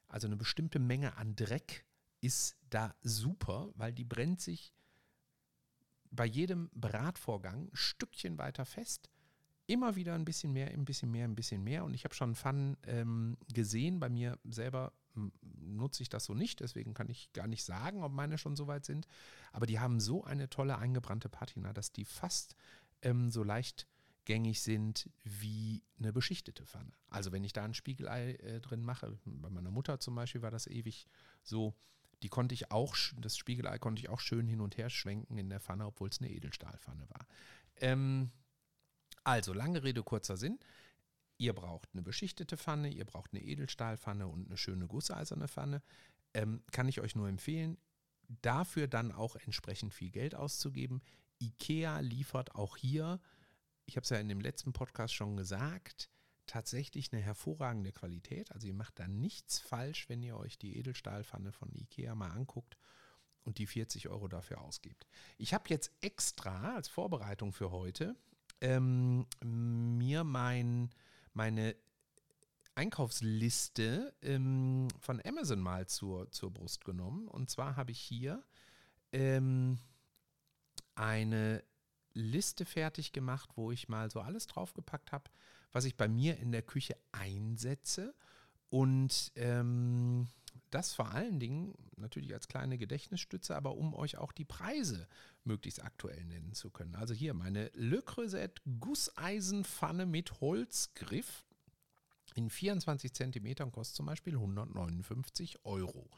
also 0.07 0.27
eine 0.27 0.37
bestimmte 0.37 0.79
Menge 0.79 1.17
an 1.17 1.35
Dreck 1.35 1.85
ist 2.21 2.55
da 2.69 2.93
super, 3.01 3.71
weil 3.75 3.91
die 3.91 4.03
brennt 4.03 4.41
sich 4.41 4.73
bei 6.11 6.25
jedem 6.25 6.69
Bratvorgang 6.73 7.67
ein 7.67 7.69
Stückchen 7.73 8.37
weiter 8.37 8.65
fest. 8.65 9.09
Immer 9.65 9.95
wieder 9.95 10.13
ein 10.13 10.25
bisschen 10.25 10.53
mehr, 10.53 10.69
ein 10.69 10.85
bisschen 10.85 11.09
mehr, 11.09 11.25
ein 11.25 11.35
bisschen 11.35 11.63
mehr. 11.63 11.83
Und 11.85 11.93
ich 11.93 12.03
habe 12.03 12.13
schon 12.13 12.35
Pfannen 12.35 12.77
ähm, 12.83 13.37
gesehen 13.53 13.99
bei 13.99 14.09
mir 14.09 14.37
selber 14.43 14.91
nutze 15.41 16.03
ich 16.03 16.09
das 16.09 16.25
so 16.25 16.33
nicht, 16.33 16.59
deswegen 16.59 16.93
kann 16.93 17.09
ich 17.09 17.31
gar 17.33 17.47
nicht 17.47 17.63
sagen, 17.63 18.03
ob 18.03 18.11
meine 18.11 18.37
schon 18.37 18.55
so 18.55 18.67
weit 18.67 18.85
sind. 18.85 19.07
Aber 19.51 19.65
die 19.65 19.79
haben 19.79 19.99
so 19.99 20.23
eine 20.23 20.49
tolle 20.49 20.77
eingebrannte 20.77 21.29
Patina, 21.29 21.73
dass 21.73 21.91
die 21.91 22.05
fast 22.05 22.55
ähm, 23.01 23.31
so 23.31 23.43
leicht 23.43 23.87
gängig 24.25 24.61
sind 24.61 25.09
wie 25.23 25.83
eine 25.97 26.13
beschichtete 26.13 26.65
Pfanne. 26.65 26.91
Also 27.09 27.31
wenn 27.31 27.43
ich 27.43 27.53
da 27.53 27.63
ein 27.63 27.73
Spiegelei 27.73 28.33
äh, 28.35 28.61
drin 28.61 28.83
mache, 28.83 29.17
bei 29.25 29.49
meiner 29.49 29.71
Mutter 29.71 29.99
zum 29.99 30.15
Beispiel 30.15 30.41
war 30.41 30.51
das 30.51 30.67
ewig 30.67 31.07
so, 31.43 31.73
die 32.21 32.29
konnte 32.29 32.53
ich 32.53 32.71
auch, 32.71 32.95
das 33.17 33.35
Spiegelei 33.35 33.79
konnte 33.79 33.99
ich 33.99 34.09
auch 34.09 34.19
schön 34.19 34.47
hin 34.47 34.61
und 34.61 34.77
her 34.77 34.89
schwenken 34.89 35.37
in 35.37 35.49
der 35.49 35.59
Pfanne, 35.59 35.87
obwohl 35.87 36.09
es 36.09 36.19
eine 36.19 36.29
Edelstahlpfanne 36.29 37.09
war. 37.09 37.27
Ähm, 37.77 38.31
also, 39.23 39.53
lange 39.53 39.83
Rede, 39.83 40.03
kurzer 40.03 40.37
Sinn. 40.37 40.59
Ihr 41.41 41.53
braucht 41.53 41.89
eine 41.93 42.03
beschichtete 42.03 42.55
Pfanne, 42.55 42.89
ihr 42.89 43.03
braucht 43.03 43.33
eine 43.33 43.41
Edelstahlpfanne 43.41 44.27
und 44.27 44.45
eine 44.45 44.57
schöne 44.57 44.85
gusseiserne 44.85 45.47
Pfanne. 45.47 45.81
Ähm, 46.35 46.61
kann 46.71 46.87
ich 46.87 47.01
euch 47.01 47.15
nur 47.15 47.27
empfehlen, 47.27 47.79
dafür 48.43 48.87
dann 48.87 49.11
auch 49.11 49.35
entsprechend 49.35 49.91
viel 49.91 50.11
Geld 50.11 50.35
auszugeben. 50.35 51.01
IKEA 51.41 51.99
liefert 52.01 52.53
auch 52.53 52.77
hier, 52.77 53.19
ich 53.87 53.95
habe 53.95 54.03
es 54.03 54.11
ja 54.11 54.19
in 54.19 54.29
dem 54.29 54.39
letzten 54.39 54.71
Podcast 54.71 55.15
schon 55.15 55.35
gesagt, 55.35 56.11
tatsächlich 56.45 57.11
eine 57.11 57.23
hervorragende 57.23 57.91
Qualität. 57.91 58.51
Also 58.51 58.67
ihr 58.67 58.75
macht 58.75 58.99
da 58.99 59.07
nichts 59.07 59.57
falsch, 59.57 60.09
wenn 60.09 60.21
ihr 60.21 60.37
euch 60.37 60.59
die 60.59 60.77
Edelstahlpfanne 60.77 61.51
von 61.53 61.73
IKEA 61.73 62.13
mal 62.13 62.29
anguckt 62.29 62.77
und 63.45 63.57
die 63.57 63.65
40 63.65 64.09
Euro 64.09 64.27
dafür 64.27 64.61
ausgibt. 64.61 65.07
Ich 65.39 65.55
habe 65.55 65.69
jetzt 65.69 65.91
extra 66.01 66.75
als 66.75 66.87
Vorbereitung 66.87 67.51
für 67.51 67.71
heute 67.71 68.15
ähm, 68.61 69.25
mir 69.41 70.23
mein, 70.23 70.91
meine 71.33 71.75
Einkaufsliste 72.75 74.13
ähm, 74.21 74.87
von 74.99 75.21
Amazon 75.25 75.59
mal 75.59 75.87
zur, 75.87 76.31
zur 76.31 76.51
Brust 76.51 76.85
genommen. 76.85 77.27
Und 77.27 77.49
zwar 77.49 77.75
habe 77.75 77.91
ich 77.91 77.99
hier 77.99 78.43
ähm, 79.11 79.77
eine 80.95 81.63
Liste 82.13 82.65
fertig 82.65 83.11
gemacht, 83.11 83.51
wo 83.55 83.71
ich 83.71 83.89
mal 83.89 84.09
so 84.09 84.21
alles 84.21 84.47
draufgepackt 84.47 85.11
habe, 85.11 85.29
was 85.71 85.85
ich 85.85 85.95
bei 85.95 86.07
mir 86.07 86.37
in 86.37 86.51
der 86.51 86.61
Küche 86.61 86.95
einsetze. 87.11 88.13
Und 88.69 89.31
ähm, 89.35 90.27
das 90.73 90.93
vor 90.93 91.11
allen 91.11 91.39
Dingen 91.39 91.75
natürlich 91.97 92.33
als 92.33 92.47
kleine 92.47 92.77
Gedächtnisstütze, 92.77 93.55
aber 93.55 93.75
um 93.75 93.93
euch 93.93 94.17
auch 94.17 94.31
die 94.31 94.45
Preise 94.45 95.07
möglichst 95.43 95.83
aktuell 95.83 96.23
nennen 96.25 96.53
zu 96.53 96.69
können. 96.69 96.95
Also 96.95 97.13
hier 97.13 97.33
meine 97.33 97.69
Le 97.73 98.01
Creuset 98.01 98.61
Gusseisenpfanne 98.79 100.05
mit 100.05 100.41
Holzgriff 100.41 101.45
in 102.35 102.49
24 102.49 103.13
Zentimetern 103.13 103.71
kostet 103.71 103.97
zum 103.97 104.05
Beispiel 104.05 104.33
159 104.33 105.65
Euro. 105.65 106.09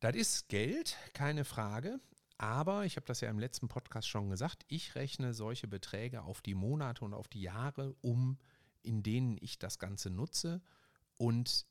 Das 0.00 0.14
ist 0.14 0.48
Geld, 0.48 0.96
keine 1.12 1.44
Frage. 1.44 2.00
Aber 2.36 2.84
ich 2.84 2.96
habe 2.96 3.06
das 3.06 3.20
ja 3.20 3.30
im 3.30 3.38
letzten 3.38 3.68
Podcast 3.68 4.08
schon 4.08 4.28
gesagt, 4.28 4.64
ich 4.68 4.96
rechne 4.96 5.34
solche 5.34 5.68
Beträge 5.68 6.22
auf 6.22 6.40
die 6.40 6.54
Monate 6.54 7.04
und 7.04 7.14
auf 7.14 7.28
die 7.28 7.42
Jahre 7.42 7.94
um, 8.00 8.38
in 8.82 9.02
denen 9.02 9.38
ich 9.40 9.58
das 9.58 9.78
Ganze 9.78 10.10
nutze. 10.10 10.60
Und 11.16 11.66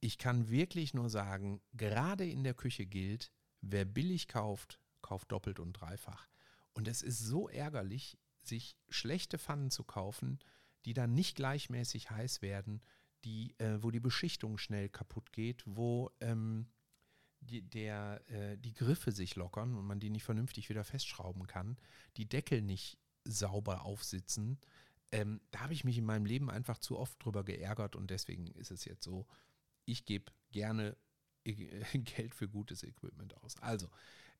ich 0.00 0.18
kann 0.18 0.48
wirklich 0.48 0.94
nur 0.94 1.10
sagen, 1.10 1.60
gerade 1.74 2.26
in 2.28 2.42
der 2.42 2.54
Küche 2.54 2.86
gilt, 2.86 3.32
wer 3.60 3.84
billig 3.84 4.28
kauft, 4.28 4.80
kauft 5.02 5.30
doppelt 5.30 5.60
und 5.60 5.74
dreifach. 5.74 6.28
Und 6.72 6.88
es 6.88 7.02
ist 7.02 7.18
so 7.18 7.48
ärgerlich, 7.48 8.18
sich 8.42 8.76
schlechte 8.88 9.38
Pfannen 9.38 9.70
zu 9.70 9.84
kaufen, 9.84 10.38
die 10.86 10.94
dann 10.94 11.14
nicht 11.14 11.36
gleichmäßig 11.36 12.10
heiß 12.10 12.40
werden, 12.40 12.82
die, 13.24 13.54
äh, 13.58 13.82
wo 13.82 13.90
die 13.90 14.00
Beschichtung 14.00 14.56
schnell 14.56 14.88
kaputt 14.88 15.32
geht, 15.32 15.62
wo 15.66 16.10
ähm, 16.20 16.66
die, 17.40 17.62
der, 17.62 18.22
äh, 18.30 18.56
die 18.56 18.72
Griffe 18.72 19.12
sich 19.12 19.36
lockern 19.36 19.74
und 19.74 19.86
man 19.86 20.00
die 20.00 20.08
nicht 20.08 20.24
vernünftig 20.24 20.70
wieder 20.70 20.84
festschrauben 20.84 21.46
kann, 21.46 21.76
die 22.16 22.28
Deckel 22.28 22.62
nicht 22.62 22.98
sauber 23.24 23.84
aufsitzen. 23.84 24.58
Ähm, 25.12 25.40
da 25.50 25.60
habe 25.60 25.74
ich 25.74 25.84
mich 25.84 25.98
in 25.98 26.06
meinem 26.06 26.24
Leben 26.24 26.50
einfach 26.50 26.78
zu 26.78 26.98
oft 26.98 27.22
drüber 27.22 27.44
geärgert 27.44 27.96
und 27.96 28.10
deswegen 28.10 28.46
ist 28.46 28.70
es 28.70 28.86
jetzt 28.86 29.04
so, 29.04 29.26
ich 29.90 30.04
gebe 30.04 30.32
gerne 30.50 30.96
Geld 31.44 32.34
für 32.34 32.48
gutes 32.48 32.82
Equipment 32.82 33.36
aus. 33.42 33.56
Also, 33.60 33.88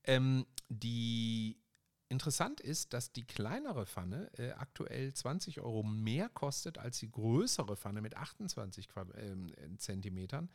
ähm, 0.05 0.47
die 0.69 1.61
interessant 2.09 2.61
ist, 2.61 2.93
dass 2.93 3.13
die 3.13 3.25
kleinere 3.25 3.87
Pfanne 3.87 4.31
äh, 4.39 4.51
aktuell 4.53 5.15
20 5.15 5.61
Euro 5.61 5.83
mehr 5.83 6.29
kostet 6.29 6.79
als 6.79 6.99
die 6.99 7.11
größere 7.11 7.77
Pfanne 7.77 8.01
mit 8.01 8.17
28 8.17 8.89
Quadrat, 8.89 9.23
ähm, 9.23 9.53
Zentimetern. 9.79 10.51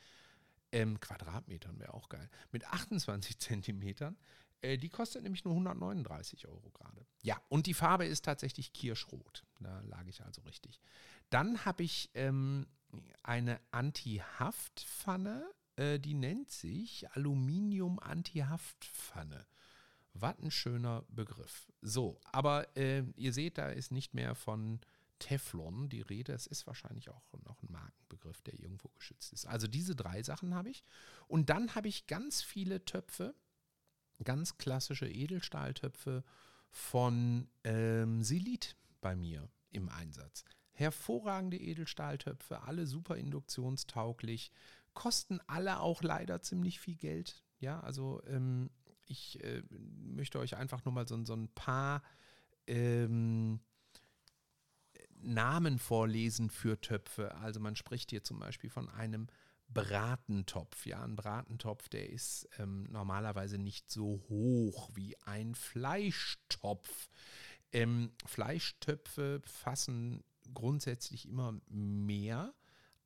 Ähm, 0.71 0.99
Quadratmetern 0.99 1.79
wäre 1.79 1.93
auch 1.93 2.09
geil. 2.09 2.29
Mit 2.51 2.65
28 2.65 3.39
Zentimetern. 3.39 4.17
Äh, 4.61 4.77
die 4.77 4.89
kostet 4.89 5.23
nämlich 5.23 5.45
nur 5.45 5.53
139 5.53 6.47
Euro 6.47 6.69
gerade. 6.71 7.05
Ja, 7.23 7.41
und 7.49 7.67
die 7.67 7.73
Farbe 7.73 8.05
ist 8.05 8.25
tatsächlich 8.25 8.73
Kirschrot. 8.73 9.45
Da 9.59 9.79
lag 9.81 10.05
ich 10.07 10.23
also 10.23 10.41
richtig. 10.41 10.81
Dann 11.29 11.63
habe 11.65 11.83
ich 11.83 12.09
ähm, 12.13 12.67
eine 13.23 13.59
Anti-Haft-Pfanne, 13.71 15.51
äh, 15.75 15.99
die 15.99 16.13
nennt 16.13 16.51
sich 16.51 17.09
Aluminium-Anti-Haft-Pfanne. 17.11 19.45
Was 20.13 20.39
ein 20.39 20.51
schöner 20.51 21.03
Begriff. 21.09 21.67
So, 21.81 22.21
aber 22.31 22.77
äh, 22.77 23.03
ihr 23.17 23.33
seht, 23.33 23.57
da 23.57 23.67
ist 23.69 23.91
nicht 23.91 24.13
mehr 24.13 24.35
von 24.35 24.79
Teflon 25.19 25.89
die 25.89 26.01
Rede. 26.01 26.33
Es 26.33 26.47
ist 26.47 26.67
wahrscheinlich 26.67 27.09
auch 27.09 27.23
noch 27.45 27.61
ein 27.61 27.71
Markenbegriff, 27.71 28.41
der 28.43 28.59
irgendwo 28.59 28.89
geschützt 28.89 29.33
ist. 29.33 29.45
Also 29.45 29.67
diese 29.67 29.95
drei 29.95 30.23
Sachen 30.23 30.55
habe 30.55 30.69
ich. 30.69 30.83
Und 31.27 31.49
dann 31.49 31.75
habe 31.75 31.87
ich 31.87 32.07
ganz 32.07 32.41
viele 32.41 32.83
Töpfe, 32.85 33.35
ganz 34.23 34.57
klassische 34.57 35.09
Edelstahltöpfe 35.09 36.23
von 36.69 37.49
ähm, 37.63 38.23
Silit 38.23 38.75
bei 39.01 39.15
mir 39.15 39.49
im 39.71 39.89
Einsatz. 39.89 40.43
Hervorragende 40.75 41.57
Edelstahltöpfe, 41.57 42.63
alle 42.63 42.85
super 42.85 43.15
induktionstauglich, 43.15 44.51
kosten 44.93 45.39
alle 45.47 45.79
auch 45.79 46.03
leider 46.03 46.41
ziemlich 46.41 46.79
viel 46.79 46.95
Geld. 46.95 47.43
Ja, 47.59 47.79
also 47.79 48.21
ähm, 48.27 48.69
ich 49.05 49.43
äh, 49.43 49.63
möchte 49.69 50.39
euch 50.39 50.57
einfach 50.57 50.83
nur 50.83 50.93
mal 50.93 51.07
so, 51.07 51.23
so 51.23 51.33
ein 51.33 51.49
paar 51.49 52.03
ähm, 52.67 53.59
Namen 55.21 55.79
vorlesen 55.79 56.49
für 56.49 56.79
Töpfe. 56.79 57.33
Also 57.35 57.59
man 57.59 57.75
spricht 57.75 58.09
hier 58.11 58.23
zum 58.23 58.39
Beispiel 58.39 58.69
von 58.69 58.89
einem 58.89 59.27
Bratentopf. 59.69 60.85
Ja, 60.85 61.03
ein 61.03 61.15
Bratentopf, 61.15 61.89
der 61.89 62.09
ist 62.09 62.47
ähm, 62.59 62.83
normalerweise 62.91 63.57
nicht 63.57 63.89
so 63.89 64.23
hoch 64.29 64.89
wie 64.93 65.17
ein 65.25 65.55
Fleischtopf. 65.55 67.09
Ähm, 67.71 68.11
Fleischtöpfe 68.25 69.41
fassen 69.45 70.23
grundsätzlich 70.53 71.27
immer 71.27 71.59
mehr 71.67 72.53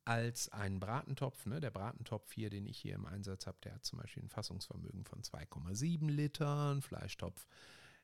als 0.04 0.48
ein 0.48 0.80
Bratentopf. 0.80 1.46
Ne? 1.46 1.60
Der 1.60 1.70
Bratentopf 1.70 2.32
hier, 2.32 2.50
den 2.50 2.66
ich 2.66 2.78
hier 2.78 2.94
im 2.94 3.06
Einsatz 3.06 3.46
habe, 3.46 3.58
der 3.64 3.74
hat 3.74 3.84
zum 3.84 3.98
Beispiel 3.98 4.22
ein 4.22 4.28
Fassungsvermögen 4.28 5.04
von 5.04 5.22
2,7 5.22 6.10
Litern, 6.10 6.82
Fleischtopf 6.82 7.46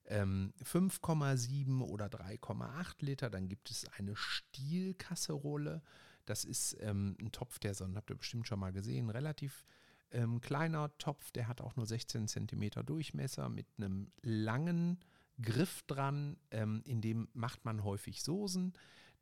ähm, 0.09 0.53
5,7 0.63 1.81
oder 1.83 2.07
3,8 2.07 2.95
Liter. 3.01 3.31
Dann 3.31 3.49
gibt 3.49 3.71
es 3.71 3.87
eine 3.99 4.15
Stielkasserolle. 4.15 5.83
Das 6.25 6.45
ist 6.45 6.77
ähm, 6.81 7.17
ein 7.21 7.33
Topf, 7.33 7.59
der, 7.59 7.75
so 7.75 7.87
habt 7.95 8.11
ihr 8.11 8.17
bestimmt 8.17 8.47
schon 8.47 8.61
mal 8.61 8.73
gesehen, 8.73 9.11
relativ 9.11 9.65
ähm, 10.11 10.41
kleiner 10.41 10.97
Topf, 10.99 11.31
der 11.33 11.49
hat 11.49 11.61
auch 11.61 11.77
nur 11.77 11.87
16 11.87 12.29
cm 12.29 12.85
Durchmesser 12.85 13.49
mit 13.49 13.67
einem 13.77 14.11
langen 14.23 15.01
Griff 15.41 15.83
dran, 15.87 16.37
ähm, 16.51 16.83
in 16.85 17.01
dem 17.01 17.29
macht 17.33 17.65
man 17.65 17.85
häufig 17.85 18.23
Soßen. 18.23 18.73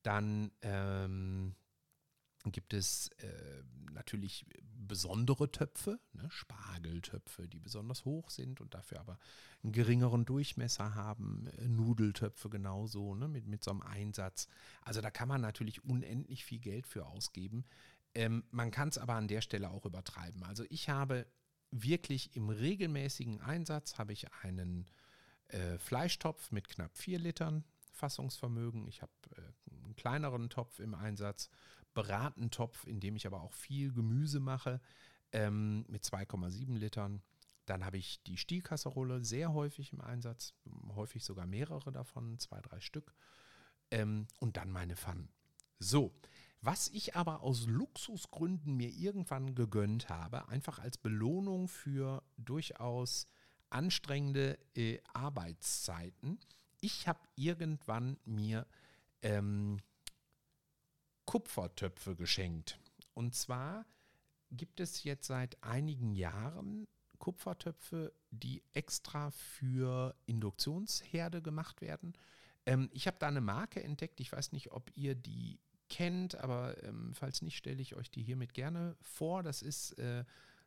Dann 0.04 0.52
ähm, 0.61 1.54
gibt 2.44 2.75
es 2.75 3.08
äh, 3.18 3.62
natürlich 3.92 4.44
besondere 4.87 5.50
Töpfe, 5.50 5.99
ne, 6.12 6.30
Spargeltöpfe, 6.30 7.49
die 7.49 7.58
besonders 7.58 8.04
hoch 8.04 8.28
sind 8.28 8.61
und 8.61 8.75
dafür 8.75 9.00
aber 9.00 9.18
einen 9.62 9.73
geringeren 9.73 10.26
Durchmesser 10.26 10.94
haben, 10.94 11.46
äh, 11.58 11.68
Nudeltöpfe 11.68 12.50
genauso, 12.50 13.14
ne, 13.14 13.28
mit, 13.28 13.46
mit 13.46 13.64
so 13.64 13.70
einem 13.70 13.80
Einsatz. 13.80 14.46
Also 14.82 15.00
da 15.00 15.11
kann 15.11 15.28
man 15.28 15.40
natürlich 15.40 15.82
unendlich 15.84 16.44
viel 16.44 16.61
Geld 16.61 16.87
für 16.87 17.06
ausgeben. 17.06 17.64
Ähm, 18.14 18.44
man 18.50 18.70
kann 18.70 18.90
es 18.90 18.99
aber 18.99 19.14
an 19.14 19.26
der 19.28 19.40
Stelle 19.40 19.70
auch 19.70 19.87
übertreiben. 19.87 20.44
Also 20.44 20.64
ich 20.68 20.90
habe 20.90 21.26
wirklich 21.70 22.37
im 22.37 22.50
regelmäßigen 22.50 23.40
Einsatz 23.40 23.96
habe 23.96 24.12
ich 24.12 24.32
einen 24.42 24.87
äh, 25.49 25.78
Fleischtopf 25.78 26.52
mit 26.52 26.68
knapp 26.68 26.96
4 26.96 27.18
Litern 27.18 27.64
Fassungsvermögen. 27.92 28.87
Ich 28.87 29.02
habe 29.02 29.12
äh, 29.37 29.63
kleineren 29.94 30.50
Topf 30.50 30.78
im 30.80 30.94
Einsatz 30.94 31.50
Bratentopf, 31.94 32.86
in 32.86 33.00
dem 33.00 33.16
ich 33.16 33.26
aber 33.26 33.40
auch 33.40 33.52
viel 33.52 33.92
Gemüse 33.92 34.40
mache, 34.40 34.80
ähm, 35.32 35.84
mit 35.88 36.04
2,7 36.04 36.76
Litern. 36.76 37.22
Dann 37.66 37.84
habe 37.84 37.96
ich 37.96 38.22
die 38.24 38.36
Stielkasserolle 38.36 39.24
sehr 39.24 39.54
häufig 39.54 39.92
im 39.92 40.00
Einsatz, 40.00 40.54
häufig 40.94 41.24
sogar 41.24 41.46
mehrere 41.46 41.92
davon, 41.92 42.38
zwei, 42.38 42.60
drei 42.60 42.80
Stück. 42.80 43.14
Ähm, 43.90 44.26
und 44.40 44.56
dann 44.56 44.70
meine 44.70 44.96
Pfannen. 44.96 45.28
So, 45.78 46.12
was 46.60 46.88
ich 46.88 47.14
aber 47.14 47.42
aus 47.42 47.66
Luxusgründen 47.66 48.76
mir 48.76 48.90
irgendwann 48.90 49.54
gegönnt 49.54 50.08
habe, 50.08 50.48
einfach 50.48 50.78
als 50.78 50.98
Belohnung 50.98 51.68
für 51.68 52.22
durchaus 52.36 53.26
anstrengende 53.70 54.58
äh, 54.74 54.98
Arbeitszeiten. 55.12 56.38
Ich 56.80 57.08
habe 57.08 57.20
irgendwann 57.34 58.18
mir 58.24 58.66
ähm, 59.25 59.78
Kupfertöpfe 61.25 62.14
geschenkt. 62.14 62.78
Und 63.14 63.35
zwar 63.35 63.87
gibt 64.50 64.78
es 64.81 65.02
jetzt 65.02 65.26
seit 65.26 65.62
einigen 65.62 66.12
Jahren 66.12 66.87
Kupfertöpfe, 67.19 68.12
die 68.31 68.62
extra 68.73 69.31
für 69.31 70.14
Induktionsherde 70.26 71.43
gemacht 71.43 71.81
werden. 71.81 72.12
Ähm, 72.66 72.90
ich 72.93 73.07
habe 73.07 73.16
da 73.19 73.28
eine 73.28 73.40
Marke 73.40 73.83
entdeckt. 73.83 74.21
Ich 74.21 74.31
weiß 74.31 74.52
nicht, 74.52 74.73
ob 74.73 74.90
ihr 74.95 75.14
die 75.14 75.59
kennt, 75.88 76.37
aber 76.37 76.83
ähm, 76.85 77.14
falls 77.14 77.43
nicht, 77.43 77.57
stelle 77.57 77.81
ich 77.81 77.95
euch 77.95 78.11
die 78.11 78.23
hiermit 78.23 78.52
gerne 78.52 78.97
vor. 79.00 79.43
Das 79.43 79.62
ist 79.62 79.93
äh, 79.99 80.25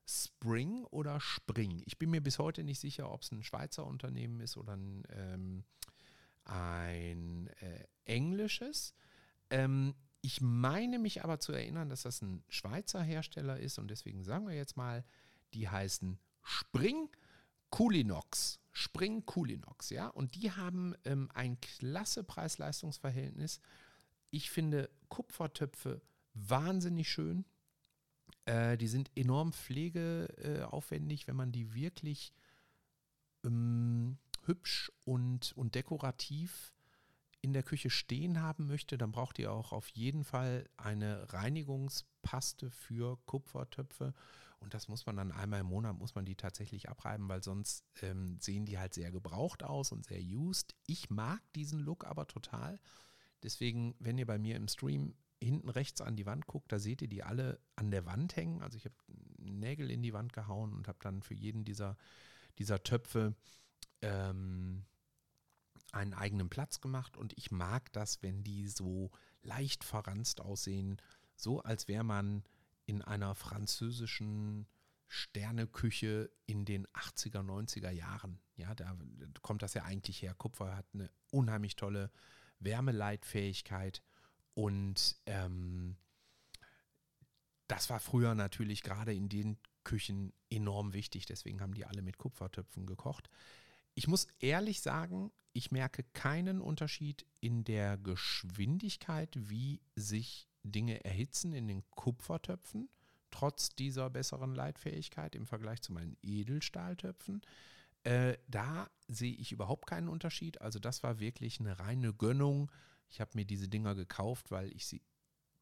Spring 0.07 0.85
oder 0.85 1.19
Spring. 1.19 1.83
Ich 1.85 1.97
bin 1.97 2.09
mir 2.09 2.21
bis 2.21 2.39
heute 2.39 2.63
nicht 2.63 2.79
sicher, 2.79 3.11
ob 3.11 3.21
es 3.21 3.31
ein 3.31 3.43
Schweizer 3.43 3.85
Unternehmen 3.85 4.39
ist 4.39 4.57
oder 4.57 4.73
ein, 4.73 5.03
ähm, 5.09 5.63
ein 6.45 7.47
äh, 7.59 7.83
englisches. 8.07 8.93
Ähm, 9.49 9.95
ich 10.21 10.41
meine 10.41 10.99
mich 10.99 11.23
aber 11.23 11.39
zu 11.39 11.53
erinnern, 11.53 11.89
dass 11.89 12.03
das 12.03 12.21
ein 12.21 12.43
Schweizer 12.49 13.01
Hersteller 13.01 13.59
ist 13.59 13.77
und 13.77 13.89
deswegen 13.89 14.23
sagen 14.23 14.47
wir 14.47 14.55
jetzt 14.55 14.75
mal, 14.75 15.05
die 15.53 15.69
heißen 15.69 16.19
Spring 16.43 17.09
Coolinox. 17.69 18.59
Spring 18.71 19.25
Coolinox, 19.25 19.89
ja. 19.89 20.07
Und 20.07 20.35
die 20.35 20.51
haben 20.51 20.95
ähm, 21.03 21.29
ein 21.33 21.59
klasse 21.61 22.23
Preis-Leistungs-Verhältnis. 22.23 23.59
Ich 24.29 24.49
finde 24.51 24.89
Kupfertöpfe 25.09 26.01
wahnsinnig 26.33 27.09
schön. 27.09 27.45
Äh, 28.45 28.77
die 28.77 28.87
sind 28.87 29.11
enorm 29.15 29.53
pflegeaufwendig, 29.53 31.27
wenn 31.27 31.35
man 31.35 31.51
die 31.51 31.73
wirklich 31.73 32.33
ähm, 33.43 34.17
hübsch 34.45 34.91
und, 35.05 35.53
und 35.55 35.75
dekorativ 35.75 36.73
in 37.47 37.53
der 37.53 37.63
Küche 37.63 37.89
stehen 37.89 38.41
haben 38.41 38.67
möchte, 38.67 38.97
dann 38.97 39.13
braucht 39.13 39.39
ihr 39.39 39.53
auch 39.53 39.71
auf 39.71 39.87
jeden 39.87 40.25
Fall 40.25 40.69
eine 40.75 41.31
Reinigungspaste 41.31 42.69
für 42.69 43.17
Kupfertöpfe. 43.25 44.13
Und 44.59 44.73
das 44.73 44.89
muss 44.89 45.05
man 45.05 45.15
dann 45.15 45.31
einmal 45.31 45.61
im 45.61 45.67
Monat, 45.67 45.97
muss 45.97 46.13
man 46.13 46.25
die 46.25 46.35
tatsächlich 46.35 46.89
abreiben, 46.89 47.29
weil 47.29 47.41
sonst 47.41 47.85
ähm, 48.01 48.37
sehen 48.41 48.65
die 48.65 48.77
halt 48.77 48.93
sehr 48.93 49.11
gebraucht 49.11 49.63
aus 49.63 49.93
und 49.93 50.05
sehr 50.05 50.21
used. 50.21 50.75
Ich 50.87 51.09
mag 51.09 51.39
diesen 51.53 51.79
Look 51.79 52.05
aber 52.05 52.27
total. 52.27 52.81
Deswegen, 53.43 53.95
wenn 53.99 54.17
ihr 54.17 54.25
bei 54.25 54.37
mir 54.37 54.57
im 54.57 54.67
Stream 54.67 55.15
hinten 55.41 55.69
rechts 55.69 56.01
an 56.01 56.17
die 56.17 56.25
Wand 56.25 56.47
guckt, 56.47 56.69
da 56.69 56.79
seht 56.79 57.01
ihr 57.01 57.07
die 57.07 57.23
alle 57.23 57.61
an 57.77 57.91
der 57.91 58.05
Wand 58.05 58.35
hängen. 58.35 58.61
Also 58.61 58.77
ich 58.77 58.83
habe 58.83 58.95
Nägel 59.37 59.89
in 59.89 60.01
die 60.01 60.11
Wand 60.11 60.33
gehauen 60.33 60.73
und 60.73 60.89
habe 60.89 60.99
dann 61.01 61.21
für 61.21 61.35
jeden 61.35 61.63
dieser, 61.63 61.95
dieser 62.57 62.83
Töpfe 62.83 63.35
ähm, 64.01 64.83
einen 65.91 66.13
eigenen 66.13 66.49
Platz 66.49 66.81
gemacht 66.81 67.17
und 67.17 67.33
ich 67.37 67.51
mag 67.51 67.91
das, 67.93 68.21
wenn 68.21 68.43
die 68.43 68.67
so 68.67 69.11
leicht 69.41 69.83
verranzt 69.83 70.41
aussehen, 70.41 71.01
so 71.35 71.61
als 71.61 71.87
wäre 71.87 72.03
man 72.03 72.43
in 72.85 73.01
einer 73.01 73.35
französischen 73.35 74.67
Sterneküche 75.07 76.29
in 76.45 76.65
den 76.65 76.85
80er, 76.87 77.39
90er 77.39 77.91
Jahren. 77.91 78.39
Ja, 78.55 78.75
da 78.75 78.97
kommt 79.41 79.61
das 79.61 79.73
ja 79.73 79.83
eigentlich 79.83 80.21
her. 80.21 80.33
Kupfer 80.33 80.75
hat 80.75 80.87
eine 80.93 81.09
unheimlich 81.31 81.75
tolle 81.75 82.11
Wärmeleitfähigkeit 82.59 84.01
und 84.53 85.15
ähm, 85.25 85.95
das 87.67 87.89
war 87.89 87.99
früher 87.99 88.33
natürlich 88.35 88.81
gerade 88.81 89.13
in 89.13 89.29
den 89.29 89.57
Küchen 89.83 90.33
enorm 90.49 90.93
wichtig. 90.93 91.25
Deswegen 91.25 91.61
haben 91.61 91.73
die 91.73 91.85
alle 91.85 92.01
mit 92.01 92.17
Kupfertöpfen 92.17 92.85
gekocht. 92.85 93.29
Ich 93.97 94.07
muss 94.07 94.27
ehrlich 94.37 94.81
sagen, 94.81 95.31
ich 95.53 95.71
merke 95.71 96.03
keinen 96.13 96.61
Unterschied 96.61 97.25
in 97.39 97.63
der 97.63 97.97
Geschwindigkeit, 97.97 99.33
wie 99.35 99.81
sich 99.95 100.47
Dinge 100.61 101.03
erhitzen 101.03 101.51
in 101.51 101.67
den 101.67 101.83
Kupfertöpfen, 101.89 102.89
trotz 103.31 103.69
dieser 103.69 104.11
besseren 104.11 104.53
Leitfähigkeit 104.53 105.33
im 105.33 105.47
Vergleich 105.47 105.81
zu 105.81 105.93
meinen 105.93 106.15
Edelstahltöpfen. 106.21 107.41
Äh, 108.03 108.37
da 108.47 108.87
sehe 109.07 109.33
ich 109.33 109.51
überhaupt 109.51 109.87
keinen 109.87 110.09
Unterschied. 110.09 110.61
Also 110.61 110.77
das 110.77 111.01
war 111.01 111.19
wirklich 111.19 111.59
eine 111.59 111.79
reine 111.79 112.13
Gönnung. 112.13 112.71
Ich 113.09 113.19
habe 113.19 113.31
mir 113.33 113.45
diese 113.45 113.67
Dinger 113.67 113.95
gekauft, 113.95 114.51
weil 114.51 114.71
ich 114.73 114.85
sie 114.85 115.01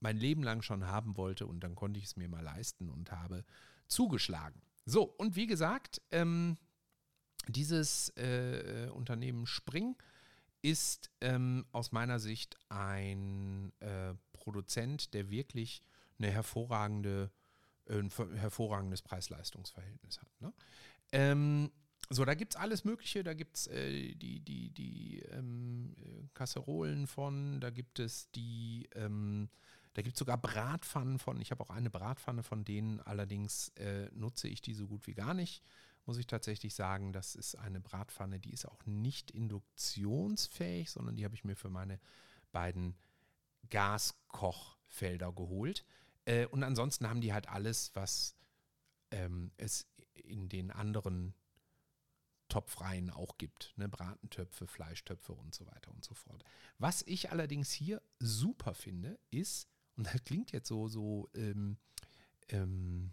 mein 0.01 0.17
Leben 0.17 0.43
lang 0.43 0.61
schon 0.61 0.85
haben 0.85 1.15
wollte 1.15 1.47
und 1.47 1.61
dann 1.61 1.75
konnte 1.75 1.99
ich 2.01 2.05
es 2.07 2.17
mir 2.17 2.27
mal 2.27 2.43
leisten 2.43 2.89
und 2.89 3.13
habe 3.13 3.45
zugeschlagen. 3.87 4.61
So, 4.83 5.03
und 5.03 5.37
wie 5.37 5.47
gesagt, 5.47 6.01
ähm, 6.11 6.57
dieses 7.49 8.09
äh, 8.17 8.89
Unternehmen 8.93 9.45
Spring 9.45 9.95
ist 10.61 11.11
ähm, 11.21 11.65
aus 11.71 11.91
meiner 11.91 12.19
Sicht 12.19 12.57
ein 12.69 13.71
äh, 13.81 14.15
Produzent, 14.33 15.13
der 15.13 15.29
wirklich 15.29 15.81
eine 16.17 16.31
hervorragende, 16.31 17.31
äh, 17.85 17.99
ein 17.99 18.09
hervorragendes 18.37 19.01
Preis-Leistungs-Verhältnis 19.03 20.19
hat. 20.19 20.41
Ne? 20.41 20.53
Ähm, 21.11 21.71
so, 22.09 22.25
da 22.25 22.33
gibt 22.33 22.55
es 22.55 22.59
alles 22.59 22.83
Mögliche. 22.83 23.23
Da 23.23 23.33
gibt 23.33 23.57
es 23.57 23.67
äh, 23.67 24.15
die, 24.15 24.39
die, 24.39 24.71
die 24.71 25.19
ähm, 25.31 25.95
Kasserolen 26.33 27.07
von, 27.07 27.59
da 27.61 27.69
gibt 27.69 27.99
es 27.99 28.31
die, 28.31 28.89
ähm, 28.95 29.49
da 29.93 30.01
gibt 30.01 30.17
sogar 30.17 30.37
Bratpfannen 30.37 31.19
von. 31.19 31.39
Ich 31.41 31.51
habe 31.51 31.63
auch 31.63 31.69
eine 31.69 31.89
Bratpfanne 31.89 32.43
von 32.43 32.65
denen, 32.65 33.01
allerdings 33.01 33.69
äh, 33.75 34.09
nutze 34.13 34.47
ich 34.47 34.61
die 34.61 34.73
so 34.73 34.87
gut 34.87 35.07
wie 35.07 35.13
gar 35.13 35.33
nicht 35.33 35.63
muss 36.05 36.17
ich 36.17 36.27
tatsächlich 36.27 36.75
sagen, 36.75 37.13
das 37.13 37.35
ist 37.35 37.55
eine 37.55 37.79
Bratpfanne, 37.79 38.39
die 38.39 38.53
ist 38.53 38.65
auch 38.65 38.85
nicht 38.85 39.31
induktionsfähig, 39.31 40.91
sondern 40.91 41.15
die 41.15 41.25
habe 41.25 41.35
ich 41.35 41.43
mir 41.43 41.55
für 41.55 41.69
meine 41.69 41.99
beiden 42.51 42.95
Gaskochfelder 43.69 45.33
geholt. 45.33 45.83
Äh, 46.25 46.45
und 46.47 46.63
ansonsten 46.63 47.09
haben 47.09 47.21
die 47.21 47.33
halt 47.33 47.49
alles, 47.49 47.91
was 47.95 48.35
ähm, 49.11 49.51
es 49.57 49.87
in 50.13 50.49
den 50.49 50.71
anderen 50.71 51.33
Topfreihen 52.49 53.09
auch 53.09 53.37
gibt. 53.37 53.73
Ne? 53.75 53.89
Bratentöpfe, 53.89 54.67
Fleischtöpfe 54.67 55.33
und 55.33 55.53
so 55.53 55.65
weiter 55.67 55.91
und 55.91 56.03
so 56.03 56.13
fort. 56.13 56.43
Was 56.77 57.01
ich 57.03 57.31
allerdings 57.31 57.71
hier 57.71 58.01
super 58.19 58.73
finde, 58.73 59.19
ist, 59.31 59.67
und 59.95 60.07
das 60.07 60.23
klingt 60.23 60.51
jetzt 60.51 60.67
so, 60.67 60.87
so, 60.87 61.29
ähm, 61.33 61.77
ähm, 62.49 63.11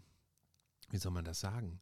wie 0.89 0.97
soll 0.97 1.11
man 1.11 1.25
das 1.25 1.39
sagen? 1.39 1.81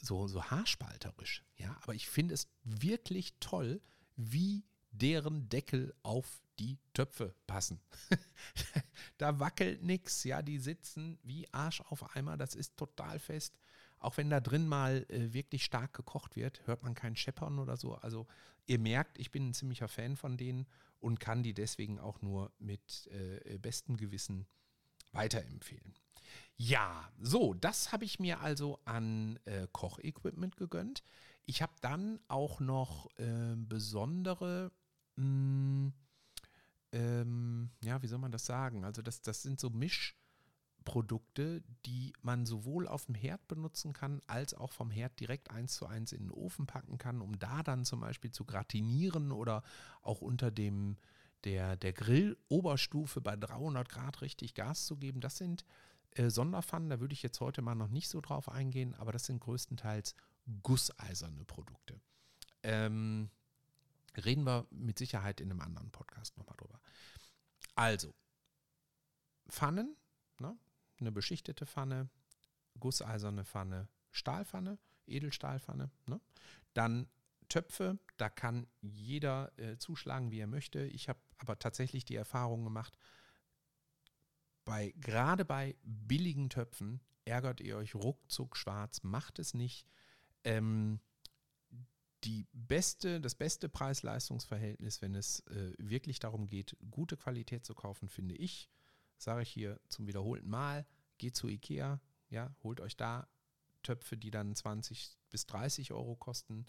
So, 0.00 0.26
so 0.26 0.42
haarspalterisch. 0.44 1.44
Ja, 1.56 1.76
aber 1.82 1.94
ich 1.94 2.08
finde 2.08 2.34
es 2.34 2.48
wirklich 2.64 3.34
toll, 3.40 3.80
wie 4.16 4.64
deren 4.90 5.48
Deckel 5.48 5.94
auf 6.02 6.40
die 6.58 6.78
Töpfe 6.92 7.34
passen. 7.46 7.80
da 9.18 9.38
wackelt 9.40 9.82
nichts, 9.82 10.24
ja, 10.24 10.42
die 10.42 10.58
sitzen 10.58 11.18
wie 11.22 11.48
Arsch 11.52 11.80
auf 11.80 12.14
Eimer, 12.14 12.36
das 12.36 12.54
ist 12.54 12.76
total 12.76 13.18
fest. 13.18 13.58
Auch 13.98 14.16
wenn 14.16 14.30
da 14.30 14.40
drin 14.40 14.66
mal 14.66 15.04
äh, 15.08 15.32
wirklich 15.32 15.64
stark 15.64 15.92
gekocht 15.92 16.36
wird, 16.36 16.66
hört 16.66 16.82
man 16.82 16.94
kein 16.94 17.16
Scheppern 17.16 17.58
oder 17.58 17.76
so. 17.76 17.94
Also 17.96 18.26
ihr 18.66 18.78
merkt, 18.78 19.18
ich 19.18 19.30
bin 19.30 19.48
ein 19.48 19.54
ziemlicher 19.54 19.88
Fan 19.88 20.16
von 20.16 20.36
denen 20.36 20.66
und 21.00 21.20
kann 21.20 21.42
die 21.42 21.54
deswegen 21.54 21.98
auch 21.98 22.22
nur 22.22 22.52
mit 22.58 23.08
äh, 23.08 23.58
bestem 23.58 23.96
Gewissen 23.96 24.46
weiterempfehlen. 25.12 25.94
Ja, 26.56 27.10
so, 27.18 27.54
das 27.54 27.92
habe 27.92 28.04
ich 28.04 28.20
mir 28.20 28.40
also 28.40 28.80
an 28.84 29.38
äh, 29.46 29.66
Kochequipment 29.72 30.56
gegönnt. 30.56 31.02
Ich 31.46 31.62
habe 31.62 31.72
dann 31.80 32.20
auch 32.28 32.60
noch 32.60 33.08
äh, 33.18 33.56
besondere, 33.56 34.70
mh, 35.16 35.24
hm, 35.24 35.92
ähm, 36.92 37.70
ja, 37.82 38.02
wie 38.02 38.08
soll 38.08 38.18
man 38.18 38.32
das 38.32 38.46
sagen? 38.46 38.84
Also 38.84 39.02
das, 39.02 39.22
das 39.22 39.42
sind 39.42 39.60
so 39.60 39.70
Mischprodukte, 39.70 41.62
die 41.86 42.12
man 42.22 42.46
sowohl 42.46 42.88
auf 42.88 43.06
dem 43.06 43.14
Herd 43.14 43.46
benutzen 43.48 43.92
kann, 43.92 44.20
als 44.26 44.54
auch 44.54 44.72
vom 44.72 44.90
Herd 44.90 45.18
direkt 45.20 45.50
eins 45.50 45.74
zu 45.74 45.86
eins 45.86 46.12
in 46.12 46.24
den 46.24 46.30
Ofen 46.30 46.66
packen 46.66 46.98
kann, 46.98 47.20
um 47.20 47.38
da 47.38 47.62
dann 47.62 47.84
zum 47.84 48.00
Beispiel 48.00 48.32
zu 48.32 48.44
gratinieren 48.44 49.32
oder 49.32 49.62
auch 50.02 50.20
unter 50.20 50.50
dem 50.50 50.96
der, 51.44 51.76
der 51.76 51.92
Grilloberstufe 51.92 53.20
bei 53.20 53.36
300 53.36 53.88
Grad 53.88 54.20
richtig 54.20 54.54
Gas 54.54 54.86
zu 54.86 54.96
geben. 54.96 55.20
Das 55.20 55.38
sind 55.38 55.64
äh, 56.12 56.30
Sonderpfannen, 56.30 56.90
da 56.90 57.00
würde 57.00 57.12
ich 57.12 57.22
jetzt 57.22 57.40
heute 57.40 57.62
mal 57.62 57.74
noch 57.74 57.88
nicht 57.88 58.08
so 58.08 58.20
drauf 58.20 58.48
eingehen, 58.48 58.94
aber 58.94 59.12
das 59.12 59.26
sind 59.26 59.40
größtenteils 59.40 60.14
gusseiserne 60.62 61.44
Produkte. 61.44 62.00
Ähm, 62.62 63.30
reden 64.16 64.44
wir 64.44 64.66
mit 64.70 64.98
Sicherheit 64.98 65.40
in 65.40 65.50
einem 65.50 65.60
anderen 65.60 65.90
Podcast 65.90 66.36
nochmal 66.36 66.56
drüber. 66.56 66.80
Also, 67.74 68.14
Pfannen, 69.48 69.96
ne? 70.38 70.56
eine 70.98 71.12
beschichtete 71.12 71.66
Pfanne, 71.66 72.08
gusseiserne 72.78 73.44
Pfanne, 73.44 73.88
Stahlpfanne, 74.10 74.78
Edelstahlpfanne. 75.06 75.90
Ne? 76.06 76.20
Dann 76.74 77.08
Töpfe, 77.48 77.98
da 78.16 78.28
kann 78.28 78.66
jeder 78.80 79.52
äh, 79.58 79.76
zuschlagen, 79.76 80.30
wie 80.30 80.40
er 80.40 80.46
möchte. 80.46 80.84
Ich 80.84 81.08
habe 81.08 81.20
aber 81.38 81.58
tatsächlich 81.58 82.04
die 82.04 82.14
Erfahrung 82.14 82.64
gemacht, 82.64 82.96
bei, 84.70 84.94
gerade 85.00 85.44
bei 85.44 85.74
billigen 85.82 86.48
Töpfen 86.48 87.00
ärgert 87.24 87.60
ihr 87.60 87.76
euch 87.76 87.96
ruckzuck 87.96 88.56
schwarz, 88.56 89.02
macht 89.02 89.40
es 89.40 89.52
nicht. 89.52 89.84
Ähm, 90.44 91.00
die 92.22 92.46
beste, 92.52 93.20
das 93.20 93.34
beste 93.34 93.68
Preis-Leistungs-Verhältnis, 93.68 95.02
wenn 95.02 95.16
es 95.16 95.40
äh, 95.48 95.72
wirklich 95.78 96.20
darum 96.20 96.46
geht, 96.46 96.76
gute 96.90 97.16
Qualität 97.16 97.66
zu 97.66 97.74
kaufen, 97.74 98.08
finde 98.08 98.36
ich, 98.36 98.70
sage 99.16 99.42
ich 99.42 99.50
hier 99.50 99.80
zum 99.88 100.06
wiederholten 100.06 100.48
Mal, 100.48 100.86
geht 101.18 101.34
zu 101.34 101.48
Ikea, 101.48 102.00
ja, 102.28 102.54
holt 102.62 102.80
euch 102.80 102.96
da 102.96 103.26
Töpfe, 103.82 104.16
die 104.16 104.30
dann 104.30 104.54
20 104.54 105.18
bis 105.30 105.46
30 105.46 105.92
Euro 105.92 106.14
kosten. 106.14 106.64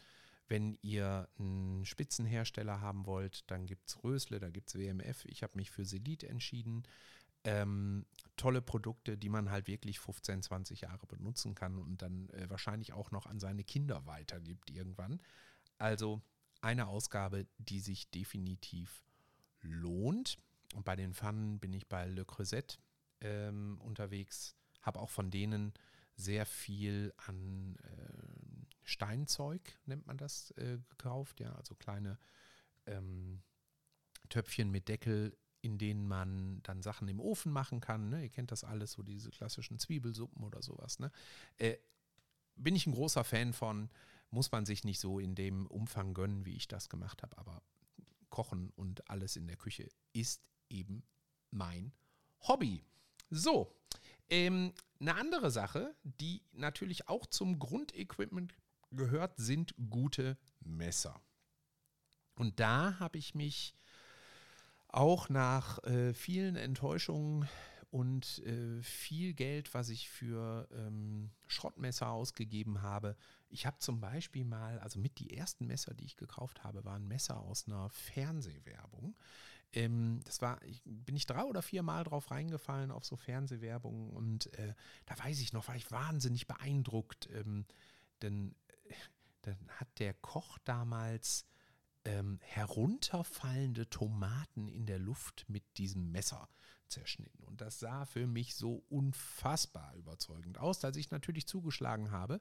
Wenn 0.48 0.80
ihr 0.82 1.30
einen 1.38 1.86
Spitzenhersteller 1.86 2.82
haben 2.82 3.06
wollt, 3.06 3.50
dann 3.52 3.68
gibt 3.68 3.90
es 3.90 4.04
Rösle, 4.04 4.40
da 4.40 4.50
gibt 4.50 4.70
es 4.70 4.76
WMF. 4.76 5.26
Ich 5.26 5.44
habe 5.44 5.56
mich 5.56 5.70
für 5.70 5.86
Selit 5.86 6.24
entschieden. 6.24 6.84
Ähm, 7.44 8.06
tolle 8.38 8.62
Produkte, 8.62 9.18
die 9.18 9.30
man 9.30 9.50
halt 9.50 9.68
wirklich 9.68 10.00
15, 10.00 10.44
20 10.44 10.82
Jahre 10.82 11.06
benutzen 11.08 11.56
kann 11.56 11.78
und 11.78 12.02
dann 12.02 12.30
äh, 12.30 12.50
wahrscheinlich 12.50 12.94
auch 12.94 13.12
noch 13.12 13.26
an 13.26 13.40
seine 13.40 13.64
Kinder 13.64 14.06
weitergibt 14.06 14.70
irgendwann. 14.70 15.22
Also 15.78 16.22
eine 16.62 16.88
Ausgabe, 16.88 17.48
die 17.58 17.80
sich 17.80 18.10
definitiv 18.12 19.04
lohnt. 19.62 20.38
Und 20.76 20.86
bei 20.86 20.96
den 20.96 21.14
Pfannen 21.14 21.60
bin 21.60 21.74
ich 21.74 21.88
bei 21.88 22.08
Le 22.08 22.26
Creuset 22.26 22.80
ähm, 23.22 23.80
unterwegs, 23.82 24.56
habe 24.82 25.00
auch 25.00 25.10
von 25.10 25.30
denen 25.32 25.74
sehr 26.16 26.46
viel 26.46 27.14
an 27.18 27.76
äh, 27.84 28.72
Steinzeug, 28.84 29.62
nennt 29.86 30.08
man 30.08 30.18
das, 30.18 30.52
äh, 30.52 30.78
gekauft. 30.90 31.40
Ja, 31.40 31.54
also 31.54 31.76
kleine 31.76 32.18
ähm, 32.86 33.42
Töpfchen 34.30 34.72
mit 34.72 34.88
Deckel, 34.88 35.38
in 35.62 35.78
denen 35.78 36.08
man 36.08 36.62
dann 36.64 36.82
Sachen 36.82 37.08
im 37.08 37.20
Ofen 37.20 37.52
machen 37.52 37.80
kann. 37.80 38.10
Ne? 38.10 38.24
Ihr 38.24 38.30
kennt 38.30 38.52
das 38.52 38.64
alles, 38.64 38.94
so 38.94 39.04
diese 39.04 39.30
klassischen 39.30 39.80
Zwiebelsuppen 39.80 40.44
oder 40.44 40.62
sowas. 40.62 41.00
Ne? 41.00 41.12
Äh, 41.58 41.78
bin 42.56 42.76
ich 42.76 42.88
ein 42.88 42.94
großer 42.94 43.24
Fan 43.24 43.54
von, 43.54 43.90
muss 44.32 44.52
man 44.52 44.66
sich 44.66 44.84
nicht 44.84 45.00
so 45.00 45.20
in 45.20 45.36
dem 45.36 45.68
Umfang 45.68 46.14
gönnen, 46.14 46.46
wie 46.46 46.56
ich 46.56 46.68
das 46.68 46.90
gemacht 46.90 47.22
habe, 47.22 47.38
aber 47.38 47.62
Kochen 48.30 48.72
und 48.76 49.10
alles 49.10 49.36
in 49.36 49.48
der 49.48 49.58
Küche 49.58 49.90
ist 50.14 50.42
eben 50.70 51.04
mein 51.52 51.92
Hobby. 52.48 52.84
So, 53.30 53.76
ähm, 54.30 54.74
eine 55.00 55.16
andere 55.16 55.52
Sache, 55.52 55.96
die 56.04 56.42
natürlich 56.54 57.08
auch 57.08 57.26
zum 57.26 57.60
Grundequipment 57.60 58.54
gehört, 58.92 59.38
sind 59.38 59.76
gute 59.90 60.38
Messer. 60.62 61.22
Und 62.36 62.60
da 62.60 62.98
habe 63.00 63.18
ich 63.18 63.36
mich 63.36 63.76
auch 64.92 65.30
nach 65.30 65.84
äh, 65.84 66.14
vielen 66.14 66.56
Enttäuschungen 66.56 67.48
und 67.92 68.40
äh, 68.46 68.82
viel 68.82 69.34
Geld, 69.34 69.74
was 69.74 69.90
ich 69.90 70.10
für 70.10 70.68
ähm, 70.72 71.30
Schrottmesser 71.48 72.10
ausgegeben 72.10 72.82
habe. 72.82 73.18
Ich 73.50 73.66
habe 73.66 73.80
zum 73.80 74.00
Beispiel 74.00 74.46
mal, 74.46 74.80
also 74.80 74.98
mit 74.98 75.20
die 75.20 75.36
ersten 75.36 75.68
Messer, 75.68 75.94
die 75.94 76.06
ich 76.06 76.16
gekauft 76.16 76.64
habe, 76.64 76.86
waren 76.86 77.08
Messer 77.08 77.40
aus 77.40 77.68
einer 77.68 77.90
Fernsehwerbung. 77.90 79.16
Ähm, 79.74 80.22
das 80.24 80.42
war, 80.42 80.62
ich, 80.64 80.82
bin 80.86 81.18
ich 81.18 81.26
drei 81.26 81.44
oder 81.44 81.62
vier 81.62 81.84
Mal 81.84 82.06
drauf 82.06 82.32
reingefallen 82.32 82.92
auf 82.92 83.06
so 83.06 83.18
Fernsehwerbung 83.18 84.10
und 84.12 84.54
äh, 84.58 84.74
da 85.06 85.18
weiß 85.18 85.40
ich 85.42 85.52
noch, 85.52 85.68
war 85.68 85.76
ich 85.76 85.92
wahnsinnig 85.92 86.48
beeindruckt, 86.48 87.30
ähm, 87.34 87.66
denn 88.22 88.56
äh, 88.86 88.94
dann 89.44 89.58
hat 89.80 89.88
der 90.00 90.14
Koch 90.14 90.60
damals 90.64 91.46
ähm, 92.06 92.40
herunterfallende 92.42 93.90
Tomaten 93.90 94.68
in 94.68 94.86
der 94.86 95.00
Luft 95.00 95.46
mit 95.48 95.64
diesem 95.78 96.12
Messer 96.12 96.50
zerschnitten. 96.88 97.44
Und 97.44 97.62
das 97.62 97.80
sah 97.80 98.06
für 98.06 98.28
mich 98.28 98.56
so 98.56 98.84
unfassbar 98.90 99.96
überzeugend 99.96 100.58
aus, 100.58 100.80
dass 100.80 100.96
ich 100.96 101.12
natürlich 101.12 101.48
zugeschlagen 101.48 102.12
habe. 102.12 102.40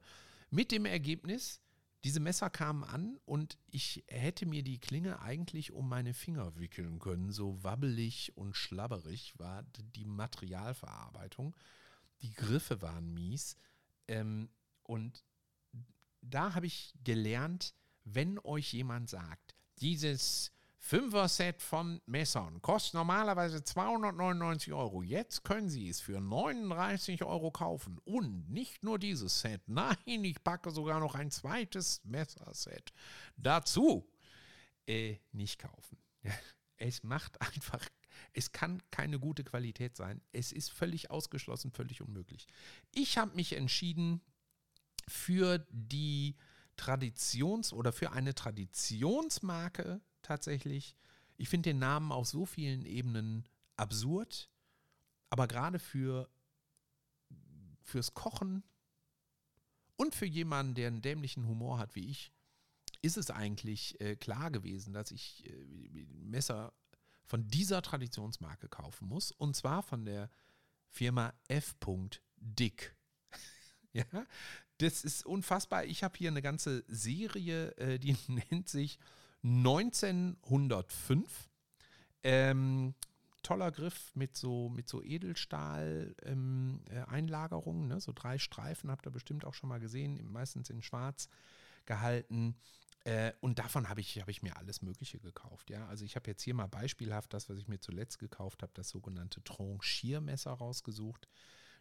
Mit 0.49 0.71
dem 0.71 0.85
Ergebnis, 0.85 1.61
diese 2.03 2.19
Messer 2.19 2.49
kamen 2.49 2.83
an 2.83 3.19
und 3.25 3.57
ich 3.67 4.03
hätte 4.07 4.45
mir 4.45 4.63
die 4.63 4.79
Klinge 4.79 5.21
eigentlich 5.21 5.71
um 5.71 5.87
meine 5.87 6.13
Finger 6.13 6.57
wickeln 6.57 6.99
können. 6.99 7.31
So 7.31 7.63
wabbelig 7.63 8.35
und 8.35 8.55
schlabberig 8.55 9.37
war 9.37 9.63
die 9.95 10.05
Materialverarbeitung. 10.05 11.55
Die 12.21 12.33
Griffe 12.33 12.81
waren 12.81 13.13
mies. 13.13 13.55
Ähm, 14.07 14.49
und 14.83 15.23
da 16.21 16.53
habe 16.55 16.65
ich 16.65 16.93
gelernt, 17.03 17.75
wenn 18.03 18.39
euch 18.39 18.73
jemand 18.73 19.09
sagt, 19.09 19.55
dieses 19.79 20.51
Fünfer-Set 20.83 21.61
von 21.61 22.01
Messern 22.07 22.59
kostet 22.61 22.95
normalerweise 22.95 23.63
299 23.63 24.73
Euro. 24.73 25.03
Jetzt 25.03 25.43
können 25.43 25.69
Sie 25.69 25.87
es 25.87 26.01
für 26.01 26.19
39 26.19 27.23
Euro 27.23 27.51
kaufen. 27.51 27.99
Und 28.03 28.49
nicht 28.49 28.83
nur 28.83 28.97
dieses 28.97 29.41
Set. 29.41 29.61
Nein, 29.67 29.95
ich 30.05 30.43
packe 30.43 30.71
sogar 30.71 30.99
noch 30.99 31.13
ein 31.13 31.29
zweites 31.29 32.01
Messerset 32.03 32.91
dazu. 33.37 34.09
Äh, 34.87 35.17
nicht 35.31 35.59
kaufen. 35.59 35.97
Es 36.83 37.03
macht 37.03 37.39
einfach, 37.39 37.87
es 38.33 38.53
kann 38.53 38.81
keine 38.89 39.19
gute 39.19 39.43
Qualität 39.43 39.95
sein. 39.95 40.19
Es 40.31 40.51
ist 40.51 40.71
völlig 40.71 41.11
ausgeschlossen, 41.11 41.69
völlig 41.69 42.01
unmöglich. 42.01 42.47
Ich 42.91 43.19
habe 43.19 43.35
mich 43.35 43.53
entschieden 43.53 44.19
für 45.07 45.59
die 45.69 46.37
Traditions- 46.81 47.73
oder 47.73 47.91
für 47.91 48.11
eine 48.11 48.33
Traditionsmarke 48.33 50.01
tatsächlich. 50.23 50.95
Ich 51.37 51.47
finde 51.47 51.69
den 51.69 51.79
Namen 51.79 52.11
auf 52.11 52.27
so 52.27 52.45
vielen 52.45 52.85
Ebenen 52.85 53.47
absurd, 53.77 54.49
aber 55.29 55.47
gerade 55.47 55.79
für 55.79 56.29
fürs 57.83 58.13
Kochen 58.13 58.63
und 59.95 60.15
für 60.15 60.25
jemanden, 60.25 60.75
der 60.75 60.87
einen 60.87 61.01
dämlichen 61.01 61.47
Humor 61.47 61.77
hat 61.77 61.95
wie 61.95 62.09
ich, 62.09 62.31
ist 63.01 63.17
es 63.17 63.29
eigentlich 63.29 63.99
äh, 63.99 64.15
klar 64.15 64.49
gewesen, 64.51 64.93
dass 64.93 65.11
ich 65.11 65.45
äh, 65.45 66.05
Messer 66.05 66.73
von 67.25 67.47
dieser 67.47 67.81
Traditionsmarke 67.81 68.69
kaufen 68.69 69.07
muss. 69.07 69.31
Und 69.31 69.55
zwar 69.55 69.83
von 69.83 70.05
der 70.05 70.29
Firma 70.89 71.33
F. 71.47 71.75
Dick. 72.37 72.95
ja, 73.93 74.05
das 74.81 75.03
ist 75.03 75.25
unfassbar. 75.25 75.83
Ich 75.85 76.03
habe 76.03 76.17
hier 76.17 76.29
eine 76.29 76.41
ganze 76.41 76.83
Serie, 76.87 77.75
äh, 77.77 77.99
die 77.99 78.17
nennt 78.27 78.69
sich 78.69 78.97
1905. 79.43 81.49
Ähm, 82.23 82.93
toller 83.43 83.71
Griff 83.71 84.11
mit 84.15 84.37
so, 84.37 84.69
mit 84.69 84.87
so 84.87 85.01
Edelstahl-Einlagerungen, 85.01 87.85
ähm, 87.85 87.91
äh, 87.91 87.95
ne? 87.95 88.01
so 88.01 88.11
drei 88.13 88.37
Streifen, 88.37 88.91
habt 88.91 89.07
ihr 89.07 89.11
bestimmt 89.11 89.45
auch 89.45 89.55
schon 89.55 89.69
mal 89.69 89.79
gesehen, 89.79 90.31
meistens 90.31 90.69
in 90.69 90.83
schwarz 90.83 91.27
gehalten. 91.85 92.55
Äh, 93.03 93.33
und 93.39 93.57
davon 93.57 93.89
habe 93.89 94.01
ich, 94.01 94.21
hab 94.21 94.29
ich 94.29 94.43
mir 94.43 94.57
alles 94.57 94.83
Mögliche 94.83 95.17
gekauft. 95.19 95.71
Ja? 95.71 95.87
Also 95.87 96.05
ich 96.05 96.15
habe 96.15 96.29
jetzt 96.29 96.43
hier 96.43 96.53
mal 96.53 96.67
beispielhaft 96.67 97.33
das, 97.33 97.49
was 97.49 97.57
ich 97.57 97.67
mir 97.67 97.79
zuletzt 97.79 98.19
gekauft 98.19 98.61
habe, 98.61 98.73
das 98.75 98.89
sogenannte 98.89 99.43
Tranchiermesser 99.43 100.51
rausgesucht. 100.51 101.27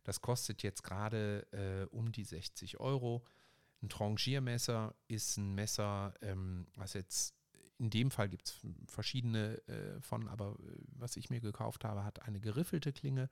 Das 0.02 0.20
kostet 0.20 0.62
jetzt 0.62 0.82
gerade 0.82 1.46
äh, 1.52 1.94
um 1.94 2.12
die 2.12 2.24
60 2.24 2.80
Euro. 2.80 3.24
Ein 3.82 3.88
Tranchiermesser 3.88 4.94
ist 5.08 5.36
ein 5.36 5.54
Messer, 5.54 6.14
ähm, 6.22 6.66
was 6.76 6.94
jetzt 6.94 7.34
in 7.78 7.88
dem 7.88 8.10
Fall 8.10 8.28
gibt 8.28 8.48
es 8.48 8.60
verschiedene 8.86 9.56
äh, 9.66 10.00
von, 10.02 10.28
aber 10.28 10.50
äh, 10.60 10.76
was 10.98 11.16
ich 11.16 11.30
mir 11.30 11.40
gekauft 11.40 11.84
habe, 11.84 12.04
hat 12.04 12.22
eine 12.22 12.38
geriffelte 12.38 12.92
Klinge. 12.92 13.30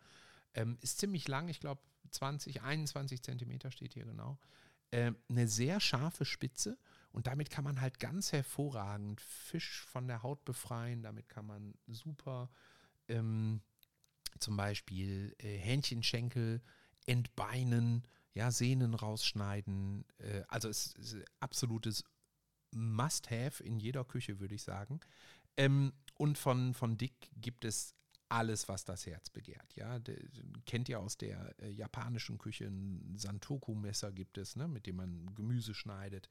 Ähm, 0.55 0.79
ist 0.81 0.99
ziemlich 0.99 1.29
lang, 1.29 1.49
ich 1.49 1.61
glaube 1.61 1.83
20, 2.11 2.63
21 2.63 3.23
Zentimeter 3.23 3.71
steht 3.71 3.93
hier 3.93 4.07
genau. 4.07 4.39
Ähm, 4.91 5.17
eine 5.29 5.47
sehr 5.47 5.81
scharfe 5.81 6.25
Spitze 6.25 6.79
und 7.13 7.27
damit 7.27 7.51
kann 7.51 7.65
man 7.65 7.83
halt 7.83 8.01
ganz 8.01 8.33
hervorragend 8.33 9.21
Fisch 9.21 9.85
von 9.85 10.09
der 10.09 10.23
Haut 10.23 10.45
befreien. 10.47 11.03
Damit 11.03 11.29
kann 11.29 11.45
man 11.45 11.75
super 11.87 12.49
ähm, 13.09 13.61
zum 14.39 14.57
Beispiel 14.57 15.35
äh, 15.39 15.57
Hähnchenschenkel 15.57 16.63
entbeinen, 17.07 18.07
ja, 18.35 18.51
Sehnen 18.51 18.95
rausschneiden. 18.95 20.05
Äh, 20.19 20.43
also 20.49 20.69
es 20.69 20.95
ist 20.95 21.17
absolutes 21.41 22.05
Must-Have 22.73 23.63
in 23.63 23.79
jeder 23.79 24.05
Küche, 24.05 24.41
würde 24.41 24.55
ich 24.55 24.63
sagen. 24.63 25.01
Ähm, 25.57 25.93
und 26.17 26.39
von, 26.39 26.75
von 26.75 26.97
Dick 26.99 27.31
gibt 27.37 27.65
es 27.65 27.95
alles, 28.29 28.69
was 28.69 28.85
das 28.85 29.07
Herz 29.07 29.31
begehrt. 29.31 29.75
Ja, 29.75 29.99
de, 29.99 30.17
kennt 30.67 30.89
ihr 30.89 31.01
aus 31.01 31.17
der 31.17 31.55
äh, 31.61 31.71
japanischen 31.71 32.39
Küche 32.39 32.67
ein 32.67 33.15
Santoku-Messer 33.17 34.13
gibt 34.13 34.39
es, 34.39 34.57
ne, 34.57 34.69
mit 34.69 34.87
dem 34.87 34.97
man 34.97 35.35
Gemüse 35.35 35.75
schneidet. 35.75 36.29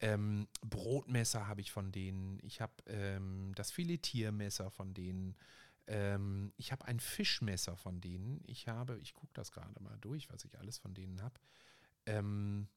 Ähm, 0.00 0.48
Brotmesser 0.62 1.46
habe 1.46 1.60
ich 1.60 1.70
von 1.70 1.92
denen. 1.92 2.38
Ich 2.42 2.60
habe 2.60 2.74
ähm, 2.86 3.52
das 3.54 3.70
Filetiermesser 3.70 4.70
von 4.70 4.94
denen. 4.94 5.36
Ähm, 5.86 6.52
ich 6.56 6.72
habe 6.72 6.84
ein 6.86 7.00
Fischmesser 7.00 7.76
von 7.76 8.00
denen. 8.00 8.40
Ich 8.46 8.68
habe, 8.68 8.98
ich 9.00 9.14
gucke 9.14 9.32
das 9.34 9.52
gerade 9.52 9.80
mal 9.82 9.98
durch, 10.00 10.30
was 10.30 10.44
ich 10.44 10.58
alles 10.58 10.78
von 10.78 10.94
denen 10.94 11.22
habe. 11.22 11.34
Ähm, 12.06 12.68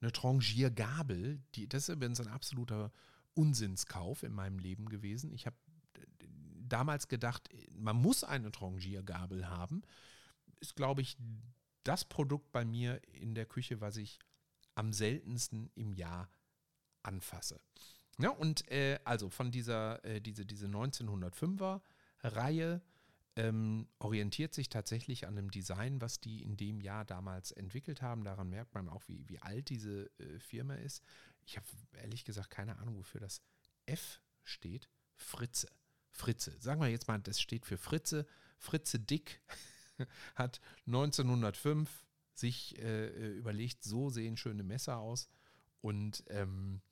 eine 0.00 0.12
Trangiergabel, 0.12 1.40
die, 1.54 1.68
das 1.68 1.88
ist 1.88 1.94
übrigens 1.94 2.20
ein 2.20 2.28
absoluter 2.28 2.92
Unsinnskauf 3.34 4.22
in 4.22 4.32
meinem 4.32 4.58
Leben 4.58 4.88
gewesen. 4.88 5.32
Ich 5.32 5.46
habe 5.46 5.56
damals 6.72 7.08
gedacht, 7.08 7.48
man 7.74 7.96
muss 7.96 8.24
eine 8.24 8.50
Trangiergabel 8.50 9.48
haben. 9.48 9.82
Ist, 10.60 10.76
glaube 10.76 11.02
ich, 11.02 11.16
das 11.84 12.04
Produkt 12.04 12.50
bei 12.52 12.64
mir 12.64 13.00
in 13.12 13.34
der 13.34 13.46
Küche, 13.46 13.80
was 13.80 13.96
ich 13.96 14.18
am 14.74 14.92
seltensten 14.92 15.70
im 15.74 15.92
Jahr 15.92 16.30
anfasse. 17.02 17.60
Ja, 18.18 18.30
und 18.30 18.70
äh, 18.70 18.98
also 19.04 19.28
von 19.30 19.50
dieser 19.50 20.04
äh, 20.04 20.20
diese, 20.20 20.46
diese 20.46 20.66
1905er 20.66 21.80
Reihe 22.22 22.82
ähm, 23.36 23.88
orientiert 23.98 24.52
sich 24.52 24.68
tatsächlich 24.68 25.26
an 25.26 25.38
einem 25.38 25.50
Design, 25.50 26.00
was 26.00 26.20
die 26.20 26.42
in 26.42 26.56
dem 26.56 26.80
Jahr 26.80 27.04
damals 27.04 27.50
entwickelt 27.50 28.02
haben. 28.02 28.24
Daran 28.24 28.50
merkt 28.50 28.74
man 28.74 28.88
auch, 28.88 29.02
wie, 29.06 29.26
wie 29.28 29.40
alt 29.40 29.70
diese 29.70 30.10
äh, 30.18 30.38
Firma 30.38 30.74
ist. 30.74 31.02
Ich 31.46 31.56
habe 31.56 31.66
ehrlich 31.94 32.24
gesagt 32.24 32.50
keine 32.50 32.76
Ahnung, 32.78 32.98
wofür 32.98 33.20
das 33.20 33.40
F 33.86 34.20
steht. 34.44 34.88
Fritze. 35.14 35.68
Fritze. 36.10 36.54
Sagen 36.60 36.80
wir 36.80 36.88
jetzt 36.88 37.08
mal, 37.08 37.18
das 37.20 37.40
steht 37.40 37.64
für 37.64 37.78
Fritze. 37.78 38.26
Fritze 38.58 39.00
Dick 39.00 39.40
hat 40.34 40.60
1905 40.86 42.06
sich 42.34 42.78
äh, 42.78 43.06
äh, 43.06 43.30
überlegt, 43.30 43.82
so 43.82 44.10
sehen 44.10 44.36
schöne 44.36 44.62
Messer 44.62 44.98
aus. 44.98 45.28
Und 45.80 46.22
ähm, 46.28 46.82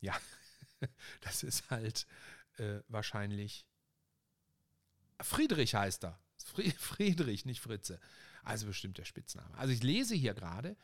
ja, 0.00 0.14
das 1.22 1.42
ist 1.42 1.70
halt 1.70 2.06
äh, 2.58 2.80
wahrscheinlich 2.88 3.66
Friedrich 5.20 5.74
heißt 5.74 6.04
er. 6.04 6.18
Friedrich, 6.78 7.44
nicht 7.44 7.60
Fritze. 7.60 8.00
Also 8.44 8.66
bestimmt 8.66 8.98
der 8.98 9.04
Spitzname. 9.04 9.56
Also 9.56 9.72
ich 9.72 9.82
lese 9.82 10.14
hier 10.14 10.34
gerade, 10.34 10.76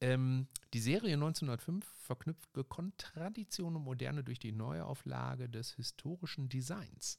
ähm, 0.00 0.48
die 0.74 0.80
Serie 0.80 1.14
1905 1.14 1.86
verknüpft 2.00 2.52
gekonnt 2.52 2.98
Tradition 2.98 3.76
und 3.76 3.84
Moderne 3.84 4.22
durch 4.22 4.38
die 4.38 4.52
Neuauflage 4.52 5.48
des 5.48 5.72
historischen 5.72 6.48
Designs. 6.48 7.18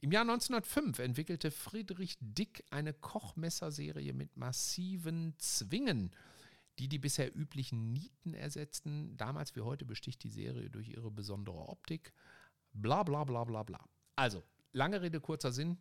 Im 0.00 0.12
Jahr 0.12 0.22
1905 0.22 0.98
entwickelte 0.98 1.50
Friedrich 1.50 2.16
Dick 2.20 2.64
eine 2.70 2.92
Kochmesserserie 2.92 4.12
mit 4.12 4.36
massiven 4.36 5.34
Zwingen, 5.38 6.10
die 6.78 6.88
die 6.88 6.98
bisher 6.98 7.34
üblichen 7.34 7.92
Nieten 7.92 8.34
ersetzten. 8.34 9.16
Damals 9.16 9.56
wie 9.56 9.62
heute 9.62 9.84
besticht 9.84 10.22
die 10.22 10.30
Serie 10.30 10.70
durch 10.70 10.88
ihre 10.88 11.10
besondere 11.10 11.68
Optik. 11.68 12.12
Bla 12.74 13.02
bla 13.02 13.24
bla 13.24 13.44
bla 13.44 13.62
bla. 13.62 13.88
Also, 14.14 14.42
lange 14.72 15.00
Rede, 15.00 15.20
kurzer 15.20 15.52
Sinn. 15.52 15.78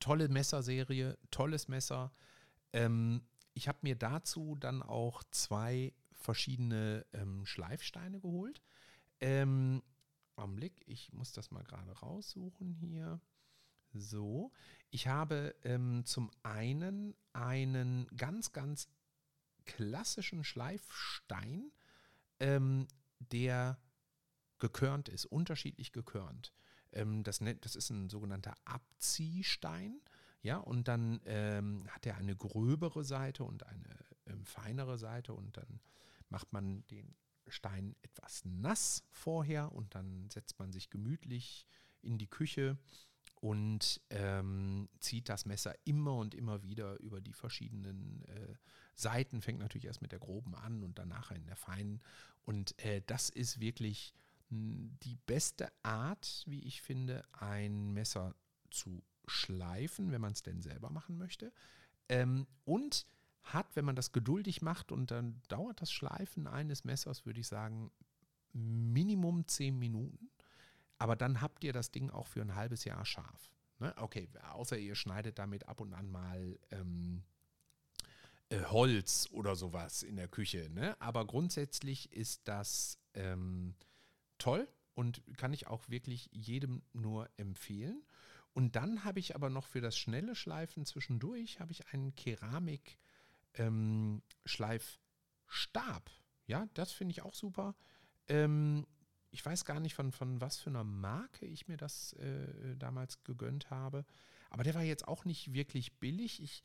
Tolle 0.00 0.28
Messerserie, 0.28 1.18
tolles 1.30 1.68
Messer. 1.68 2.12
Ähm, 2.72 3.22
ich 3.54 3.68
habe 3.68 3.78
mir 3.82 3.96
dazu 3.96 4.56
dann 4.58 4.82
auch 4.82 5.22
zwei 5.30 5.92
verschiedene 6.12 7.06
ähm, 7.12 7.46
Schleifsteine 7.46 8.20
geholt. 8.20 8.62
Ähm, 9.20 9.82
Augenblick, 10.36 10.82
ich 10.86 11.12
muss 11.12 11.32
das 11.32 11.50
mal 11.50 11.62
gerade 11.62 11.92
raussuchen 11.92 12.72
hier. 12.72 13.20
So, 13.92 14.52
ich 14.90 15.06
habe 15.06 15.54
ähm, 15.62 16.04
zum 16.04 16.30
einen 16.42 17.14
einen 17.32 18.08
ganz, 18.16 18.52
ganz 18.52 18.88
klassischen 19.66 20.42
Schleifstein, 20.42 21.70
ähm, 22.40 22.88
der 23.20 23.78
gekörnt 24.58 25.08
ist, 25.08 25.26
unterschiedlich 25.26 25.92
gekörnt. 25.92 26.52
Ähm, 26.94 27.22
das, 27.22 27.40
das 27.60 27.76
ist 27.76 27.90
ein 27.90 28.08
sogenannter 28.08 28.54
Abziehstein. 28.64 30.00
Ja, 30.42 30.58
und 30.58 30.88
dann 30.88 31.20
ähm, 31.24 31.86
hat 31.88 32.04
er 32.04 32.16
eine 32.16 32.36
gröbere 32.36 33.02
Seite 33.02 33.44
und 33.44 33.66
eine 33.66 33.96
ähm, 34.26 34.44
feinere 34.44 34.98
Seite 34.98 35.32
und 35.32 35.56
dann 35.56 35.80
macht 36.28 36.52
man 36.52 36.86
den 36.88 37.14
Stein 37.48 37.96
etwas 38.02 38.44
nass 38.44 39.04
vorher 39.10 39.72
und 39.72 39.94
dann 39.94 40.28
setzt 40.30 40.58
man 40.58 40.72
sich 40.72 40.90
gemütlich 40.90 41.66
in 42.02 42.18
die 42.18 42.26
Küche 42.26 42.78
und 43.40 44.00
ähm, 44.10 44.88
zieht 45.00 45.28
das 45.28 45.44
Messer 45.44 45.74
immer 45.84 46.14
und 46.16 46.34
immer 46.34 46.62
wieder 46.62 46.98
über 47.00 47.20
die 47.20 47.34
verschiedenen 47.34 48.22
äh, 48.24 48.54
Seiten, 48.94 49.42
fängt 49.42 49.58
natürlich 49.58 49.86
erst 49.86 50.02
mit 50.02 50.12
der 50.12 50.18
groben 50.18 50.54
an 50.54 50.82
und 50.82 50.98
danach 50.98 51.30
in 51.30 51.46
der 51.46 51.56
feinen. 51.56 52.00
Und 52.44 52.78
äh, 52.84 53.02
das 53.06 53.28
ist 53.28 53.60
wirklich 53.60 54.14
die 54.50 55.16
beste 55.26 55.72
Art, 55.82 56.44
wie 56.46 56.62
ich 56.64 56.82
finde, 56.82 57.22
ein 57.32 57.92
Messer 57.92 58.34
zu 58.70 59.02
schleifen, 59.26 60.12
wenn 60.12 60.20
man 60.20 60.32
es 60.32 60.42
denn 60.42 60.62
selber 60.62 60.90
machen 60.90 61.16
möchte. 61.16 61.52
Ähm, 62.08 62.46
und 62.64 63.06
hat, 63.42 63.76
wenn 63.76 63.84
man 63.84 63.96
das 63.96 64.12
geduldig 64.12 64.62
macht 64.62 64.92
und 64.92 65.10
dann 65.10 65.40
dauert 65.48 65.80
das 65.80 65.92
Schleifen 65.92 66.46
eines 66.46 66.84
Messers, 66.84 67.26
würde 67.26 67.40
ich 67.40 67.46
sagen, 67.46 67.90
Minimum 68.52 69.46
zehn 69.46 69.78
Minuten. 69.78 70.30
Aber 70.98 71.16
dann 71.16 71.40
habt 71.40 71.64
ihr 71.64 71.72
das 71.72 71.90
Ding 71.90 72.10
auch 72.10 72.26
für 72.26 72.40
ein 72.40 72.54
halbes 72.54 72.84
Jahr 72.84 73.04
scharf. 73.04 73.52
Ne? 73.80 73.92
Okay, 73.98 74.28
außer 74.52 74.78
ihr 74.78 74.94
schneidet 74.94 75.38
damit 75.38 75.68
ab 75.68 75.80
und 75.80 75.92
an 75.92 76.10
mal 76.10 76.58
ähm, 76.70 77.22
äh, 78.48 78.62
Holz 78.64 79.28
oder 79.32 79.56
sowas 79.56 80.02
in 80.02 80.16
der 80.16 80.28
Küche. 80.28 80.70
Ne? 80.70 80.98
Aber 81.00 81.26
grundsätzlich 81.26 82.12
ist 82.12 82.42
das 82.44 82.98
ähm, 83.14 83.74
toll 84.44 84.68
und 84.94 85.22
kann 85.38 85.54
ich 85.54 85.66
auch 85.68 85.88
wirklich 85.88 86.28
jedem 86.32 86.82
nur 86.92 87.30
empfehlen. 87.38 88.04
Und 88.52 88.76
dann 88.76 89.02
habe 89.04 89.18
ich 89.18 89.34
aber 89.34 89.48
noch 89.48 89.66
für 89.66 89.80
das 89.80 89.96
schnelle 89.96 90.36
Schleifen 90.36 90.84
zwischendurch 90.84 91.60
habe 91.60 91.72
ich 91.72 91.88
einen 91.88 92.14
Keramik 92.14 92.98
ähm, 93.54 94.22
Schleifstab. 94.44 96.10
Ja, 96.46 96.68
das 96.74 96.92
finde 96.92 97.12
ich 97.12 97.22
auch 97.22 97.34
super. 97.34 97.74
Ähm, 98.28 98.86
ich 99.30 99.44
weiß 99.44 99.64
gar 99.64 99.80
nicht, 99.80 99.94
von, 99.94 100.12
von 100.12 100.40
was 100.40 100.58
für 100.58 100.70
einer 100.70 100.84
Marke 100.84 101.46
ich 101.46 101.66
mir 101.66 101.78
das 101.78 102.12
äh, 102.12 102.76
damals 102.76 103.24
gegönnt 103.24 103.70
habe. 103.70 104.04
Aber 104.50 104.62
der 104.62 104.74
war 104.74 104.82
jetzt 104.82 105.08
auch 105.08 105.24
nicht 105.24 105.54
wirklich 105.54 105.98
billig. 105.98 106.40
Ich 106.42 106.62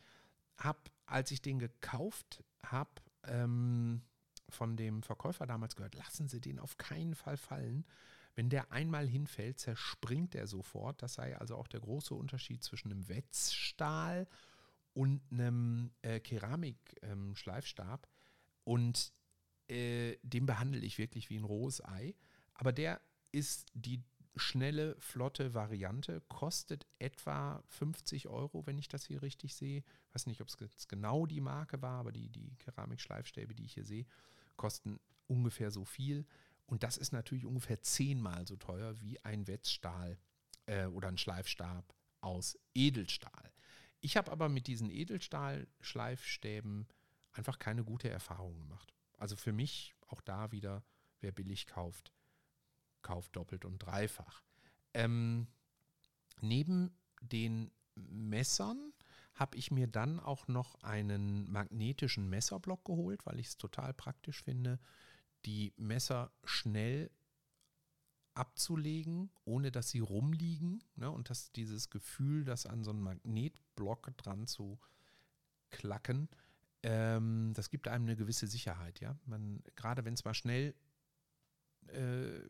habe, 0.57 0.79
als 1.05 1.31
ich 1.31 1.41
den 1.41 1.57
gekauft 1.57 2.43
habe, 2.61 2.91
ähm, 3.23 4.03
von 4.49 4.77
dem 4.77 5.03
Verkäufer 5.03 5.45
damals 5.45 5.75
gehört, 5.75 5.95
lassen 5.95 6.27
Sie 6.27 6.41
den 6.41 6.59
auf 6.59 6.77
keinen 6.77 7.15
Fall 7.15 7.37
fallen. 7.37 7.85
Wenn 8.35 8.49
der 8.49 8.71
einmal 8.71 9.07
hinfällt, 9.07 9.59
zerspringt 9.59 10.35
er 10.35 10.47
sofort. 10.47 11.01
Das 11.01 11.15
sei 11.15 11.37
also 11.37 11.55
auch 11.55 11.67
der 11.67 11.81
große 11.81 12.13
Unterschied 12.13 12.63
zwischen 12.63 12.91
einem 12.91 13.09
Wetzstahl 13.09 14.27
und 14.93 15.21
einem 15.31 15.91
äh, 16.01 16.19
Keramik-Schleifstab. 16.19 18.07
Ähm, 18.07 18.09
und 18.63 19.13
äh, 19.67 20.17
den 20.23 20.45
behandle 20.45 20.81
ich 20.81 20.97
wirklich 20.97 21.29
wie 21.29 21.37
ein 21.37 21.43
rohes 21.43 21.83
Ei. 21.83 22.15
Aber 22.53 22.71
der 22.71 23.01
ist 23.31 23.67
die 23.73 24.03
schnelle, 24.35 24.95
flotte 24.99 25.53
Variante, 25.53 26.21
kostet 26.29 26.85
etwa 26.97 27.61
50 27.67 28.27
Euro, 28.27 28.65
wenn 28.65 28.77
ich 28.77 28.87
das 28.87 29.05
hier 29.05 29.21
richtig 29.21 29.55
sehe. 29.55 29.79
Ich 29.79 30.15
weiß 30.15 30.27
nicht, 30.27 30.41
ob 30.41 30.47
es 30.47 30.87
genau 30.87 31.25
die 31.25 31.41
Marke 31.41 31.81
war, 31.81 31.99
aber 31.99 32.11
die, 32.11 32.29
die 32.29 32.55
Keramikschleifstäbe, 32.57 33.53
die 33.53 33.65
ich 33.65 33.73
hier 33.73 33.85
sehe, 33.85 34.05
kosten 34.59 34.99
ungefähr 35.27 35.71
so 35.71 35.85
viel. 35.85 36.27
Und 36.67 36.83
das 36.83 36.97
ist 36.97 37.13
natürlich 37.13 37.45
ungefähr 37.45 37.81
zehnmal 37.81 38.45
so 38.45 38.55
teuer 38.57 39.01
wie 39.01 39.19
ein 39.21 39.47
Wetzstahl 39.47 40.19
äh, 40.67 40.85
oder 40.85 41.07
ein 41.07 41.17
Schleifstab 41.17 41.95
aus 42.21 42.59
Edelstahl. 42.75 43.51
Ich 44.01 44.17
habe 44.17 44.31
aber 44.31 44.49
mit 44.49 44.67
diesen 44.67 44.91
Edelstahl-Schleifstäben 44.91 46.87
einfach 47.31 47.57
keine 47.57 47.83
gute 47.83 48.09
Erfahrung 48.09 48.55
gemacht. 48.57 48.93
Also 49.17 49.35
für 49.35 49.51
mich 49.51 49.95
auch 50.07 50.21
da 50.21 50.51
wieder, 50.51 50.83
wer 51.21 51.31
billig 51.31 51.65
kauft, 51.65 52.13
kauft 53.01 53.35
doppelt 53.35 53.65
und 53.65 53.79
dreifach. 53.79 54.43
Ähm, 54.93 55.47
neben 56.41 56.95
den 57.21 57.71
Messern 57.95 58.93
habe 59.39 59.55
ich 59.55 59.71
mir 59.71 59.87
dann 59.87 60.19
auch 60.19 60.47
noch 60.47 60.75
einen 60.83 61.49
magnetischen 61.49 62.29
Messerblock 62.29 62.83
geholt, 62.83 63.25
weil 63.25 63.39
ich 63.39 63.47
es 63.47 63.57
total 63.57 63.93
praktisch 63.93 64.43
finde, 64.43 64.79
die 65.45 65.73
Messer 65.77 66.31
schnell 66.43 67.09
abzulegen, 68.33 69.31
ohne 69.45 69.71
dass 69.71 69.89
sie 69.89 69.99
rumliegen. 69.99 70.83
Ne? 70.95 71.09
Und 71.09 71.29
dass 71.29 71.51
dieses 71.53 71.89
Gefühl, 71.89 72.43
das 72.43 72.65
an 72.65 72.83
so 72.83 72.91
einen 72.91 73.01
Magnetblock 73.01 74.15
dran 74.17 74.45
zu 74.45 74.77
klacken, 75.69 76.27
ähm, 76.83 77.53
das 77.53 77.69
gibt 77.69 77.87
einem 77.87 78.05
eine 78.05 78.17
gewisse 78.17 78.47
Sicherheit. 78.47 78.99
Ja? 78.99 79.17
Man, 79.25 79.63
gerade 79.75 80.03
wenn 80.03 80.13
es 80.13 80.25
mal 80.25 80.33
schnell 80.33 80.75
äh, 81.87 82.41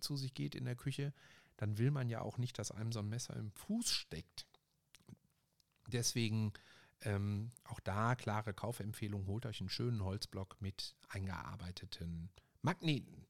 zu 0.00 0.16
sich 0.16 0.32
geht 0.32 0.54
in 0.54 0.64
der 0.64 0.76
Küche, 0.76 1.12
dann 1.56 1.76
will 1.76 1.90
man 1.90 2.08
ja 2.08 2.22
auch 2.22 2.38
nicht, 2.38 2.58
dass 2.58 2.70
einem 2.70 2.92
so 2.92 3.00
ein 3.00 3.08
Messer 3.08 3.36
im 3.36 3.50
Fuß 3.50 3.90
steckt. 3.90 4.46
Deswegen 5.90 6.52
ähm, 7.02 7.52
auch 7.64 7.80
da 7.80 8.14
klare 8.14 8.54
Kaufempfehlung, 8.54 9.26
holt 9.26 9.46
euch 9.46 9.60
einen 9.60 9.70
schönen 9.70 10.04
Holzblock 10.04 10.60
mit 10.60 10.94
eingearbeiteten 11.08 12.30
Magneten. 12.62 13.26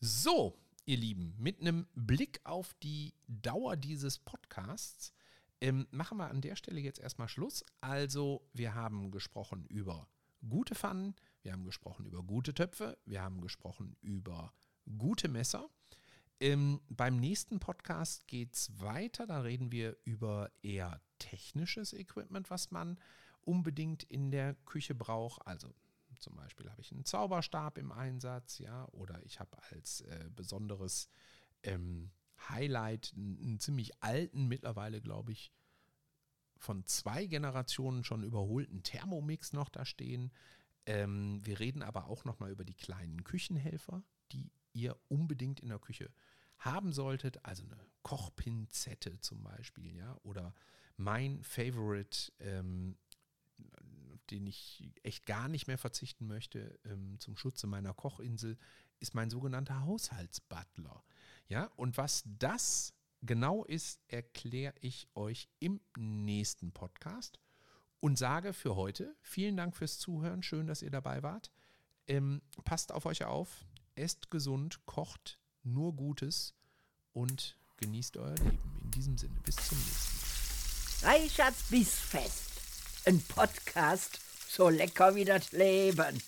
So, 0.00 0.58
ihr 0.84 0.96
Lieben, 0.96 1.34
mit 1.38 1.60
einem 1.60 1.86
Blick 1.94 2.40
auf 2.44 2.74
die 2.82 3.14
Dauer 3.26 3.76
dieses 3.76 4.18
Podcasts 4.18 5.12
ähm, 5.60 5.86
machen 5.90 6.18
wir 6.18 6.30
an 6.30 6.40
der 6.40 6.56
Stelle 6.56 6.80
jetzt 6.80 7.00
erstmal 7.00 7.28
Schluss. 7.28 7.64
Also, 7.80 8.48
wir 8.52 8.74
haben 8.74 9.10
gesprochen 9.10 9.66
über 9.66 10.08
gute 10.48 10.74
Pfannen, 10.74 11.14
wir 11.42 11.52
haben 11.52 11.64
gesprochen 11.64 12.06
über 12.06 12.22
gute 12.22 12.54
Töpfe, 12.54 12.98
wir 13.04 13.22
haben 13.22 13.40
gesprochen 13.40 13.96
über 14.00 14.52
gute 14.98 15.28
Messer. 15.28 15.68
Ähm, 16.40 16.80
beim 16.88 17.16
nächsten 17.18 17.60
Podcast 17.60 18.26
geht 18.26 18.54
es 18.54 18.80
weiter. 18.80 19.26
Da 19.26 19.40
reden 19.40 19.70
wir 19.70 19.96
über 20.04 20.50
eher 20.62 21.00
technisches 21.18 21.92
Equipment, 21.92 22.50
was 22.50 22.70
man 22.70 22.98
unbedingt 23.42 24.02
in 24.04 24.30
der 24.30 24.54
Küche 24.64 24.94
braucht. 24.94 25.46
Also 25.46 25.74
zum 26.18 26.36
Beispiel 26.36 26.70
habe 26.70 26.80
ich 26.80 26.92
einen 26.92 27.04
Zauberstab 27.04 27.78
im 27.78 27.92
Einsatz, 27.92 28.58
ja, 28.58 28.86
oder 28.92 29.22
ich 29.24 29.38
habe 29.38 29.56
als 29.70 30.00
äh, 30.02 30.28
besonderes 30.34 31.08
ähm, 31.62 32.10
Highlight 32.48 33.12
einen, 33.16 33.58
ziemlich 33.60 34.02
alten, 34.02 34.48
mittlerweile 34.48 35.00
glaube 35.00 35.32
ich, 35.32 35.52
von 36.56 36.84
zwei 36.86 37.26
Generationen 37.26 38.04
schon 38.04 38.22
überholten 38.22 38.82
Thermomix 38.82 39.52
noch 39.52 39.68
da 39.68 39.84
stehen. 39.84 40.32
Ähm, 40.86 41.40
wir 41.44 41.60
reden 41.60 41.82
aber 41.82 42.06
auch 42.06 42.24
noch 42.24 42.38
mal 42.38 42.50
über 42.50 42.64
die 42.64 42.74
kleinen 42.74 43.24
Küchenhelfer, 43.24 44.02
die 44.32 44.50
ihr 44.72 44.96
unbedingt 45.08 45.60
in 45.60 45.68
der 45.68 45.78
Küche 45.78 46.10
haben 46.58 46.92
solltet. 46.92 47.44
Also 47.44 47.64
eine 47.64 47.78
Kochpinzette 48.02 49.20
zum 49.20 49.42
Beispiel, 49.42 49.96
ja, 49.96 50.16
oder 50.22 50.54
mein 50.96 51.42
Favorite, 51.42 52.32
ähm, 52.38 52.96
den 54.30 54.46
ich 54.46 54.90
echt 55.02 55.26
gar 55.26 55.48
nicht 55.48 55.66
mehr 55.66 55.78
verzichten 55.78 56.26
möchte 56.26 56.78
ähm, 56.84 57.18
zum 57.18 57.36
Schutze 57.36 57.66
meiner 57.66 57.94
Kochinsel, 57.94 58.58
ist 59.00 59.14
mein 59.14 59.30
sogenannter 59.30 59.80
Haushaltsbutler. 59.80 61.02
Ja, 61.48 61.64
und 61.76 61.96
was 61.96 62.22
das 62.26 62.94
genau 63.22 63.64
ist, 63.64 64.00
erkläre 64.08 64.74
ich 64.80 65.08
euch 65.14 65.48
im 65.58 65.80
nächsten 65.96 66.72
Podcast 66.72 67.40
und 68.00 68.18
sage 68.18 68.52
für 68.52 68.76
heute 68.76 69.14
vielen 69.20 69.56
Dank 69.56 69.76
fürs 69.76 69.98
Zuhören. 69.98 70.42
Schön, 70.42 70.66
dass 70.66 70.82
ihr 70.82 70.90
dabei 70.90 71.22
wart. 71.22 71.50
Ähm, 72.06 72.42
passt 72.64 72.92
auf 72.92 73.06
euch 73.06 73.24
auf, 73.24 73.64
esst 73.96 74.30
gesund, 74.30 74.80
kocht 74.86 75.38
nur 75.62 75.94
Gutes 75.94 76.54
und 77.12 77.56
genießt 77.78 78.16
euer 78.16 78.34
Leben. 78.36 78.80
In 78.82 78.90
diesem 78.90 79.18
Sinne, 79.18 79.38
bis 79.44 79.56
zum 79.56 79.78
nächsten 79.78 81.06
Mal. 81.06 81.12
Reichards 81.14 81.62
Bissfest. 81.70 82.50
Ein 83.06 83.20
Podcast 83.22 84.20
so 84.50 84.68
lecker 84.68 85.14
wie 85.14 85.24
das 85.24 85.52
Leben. 85.52 86.20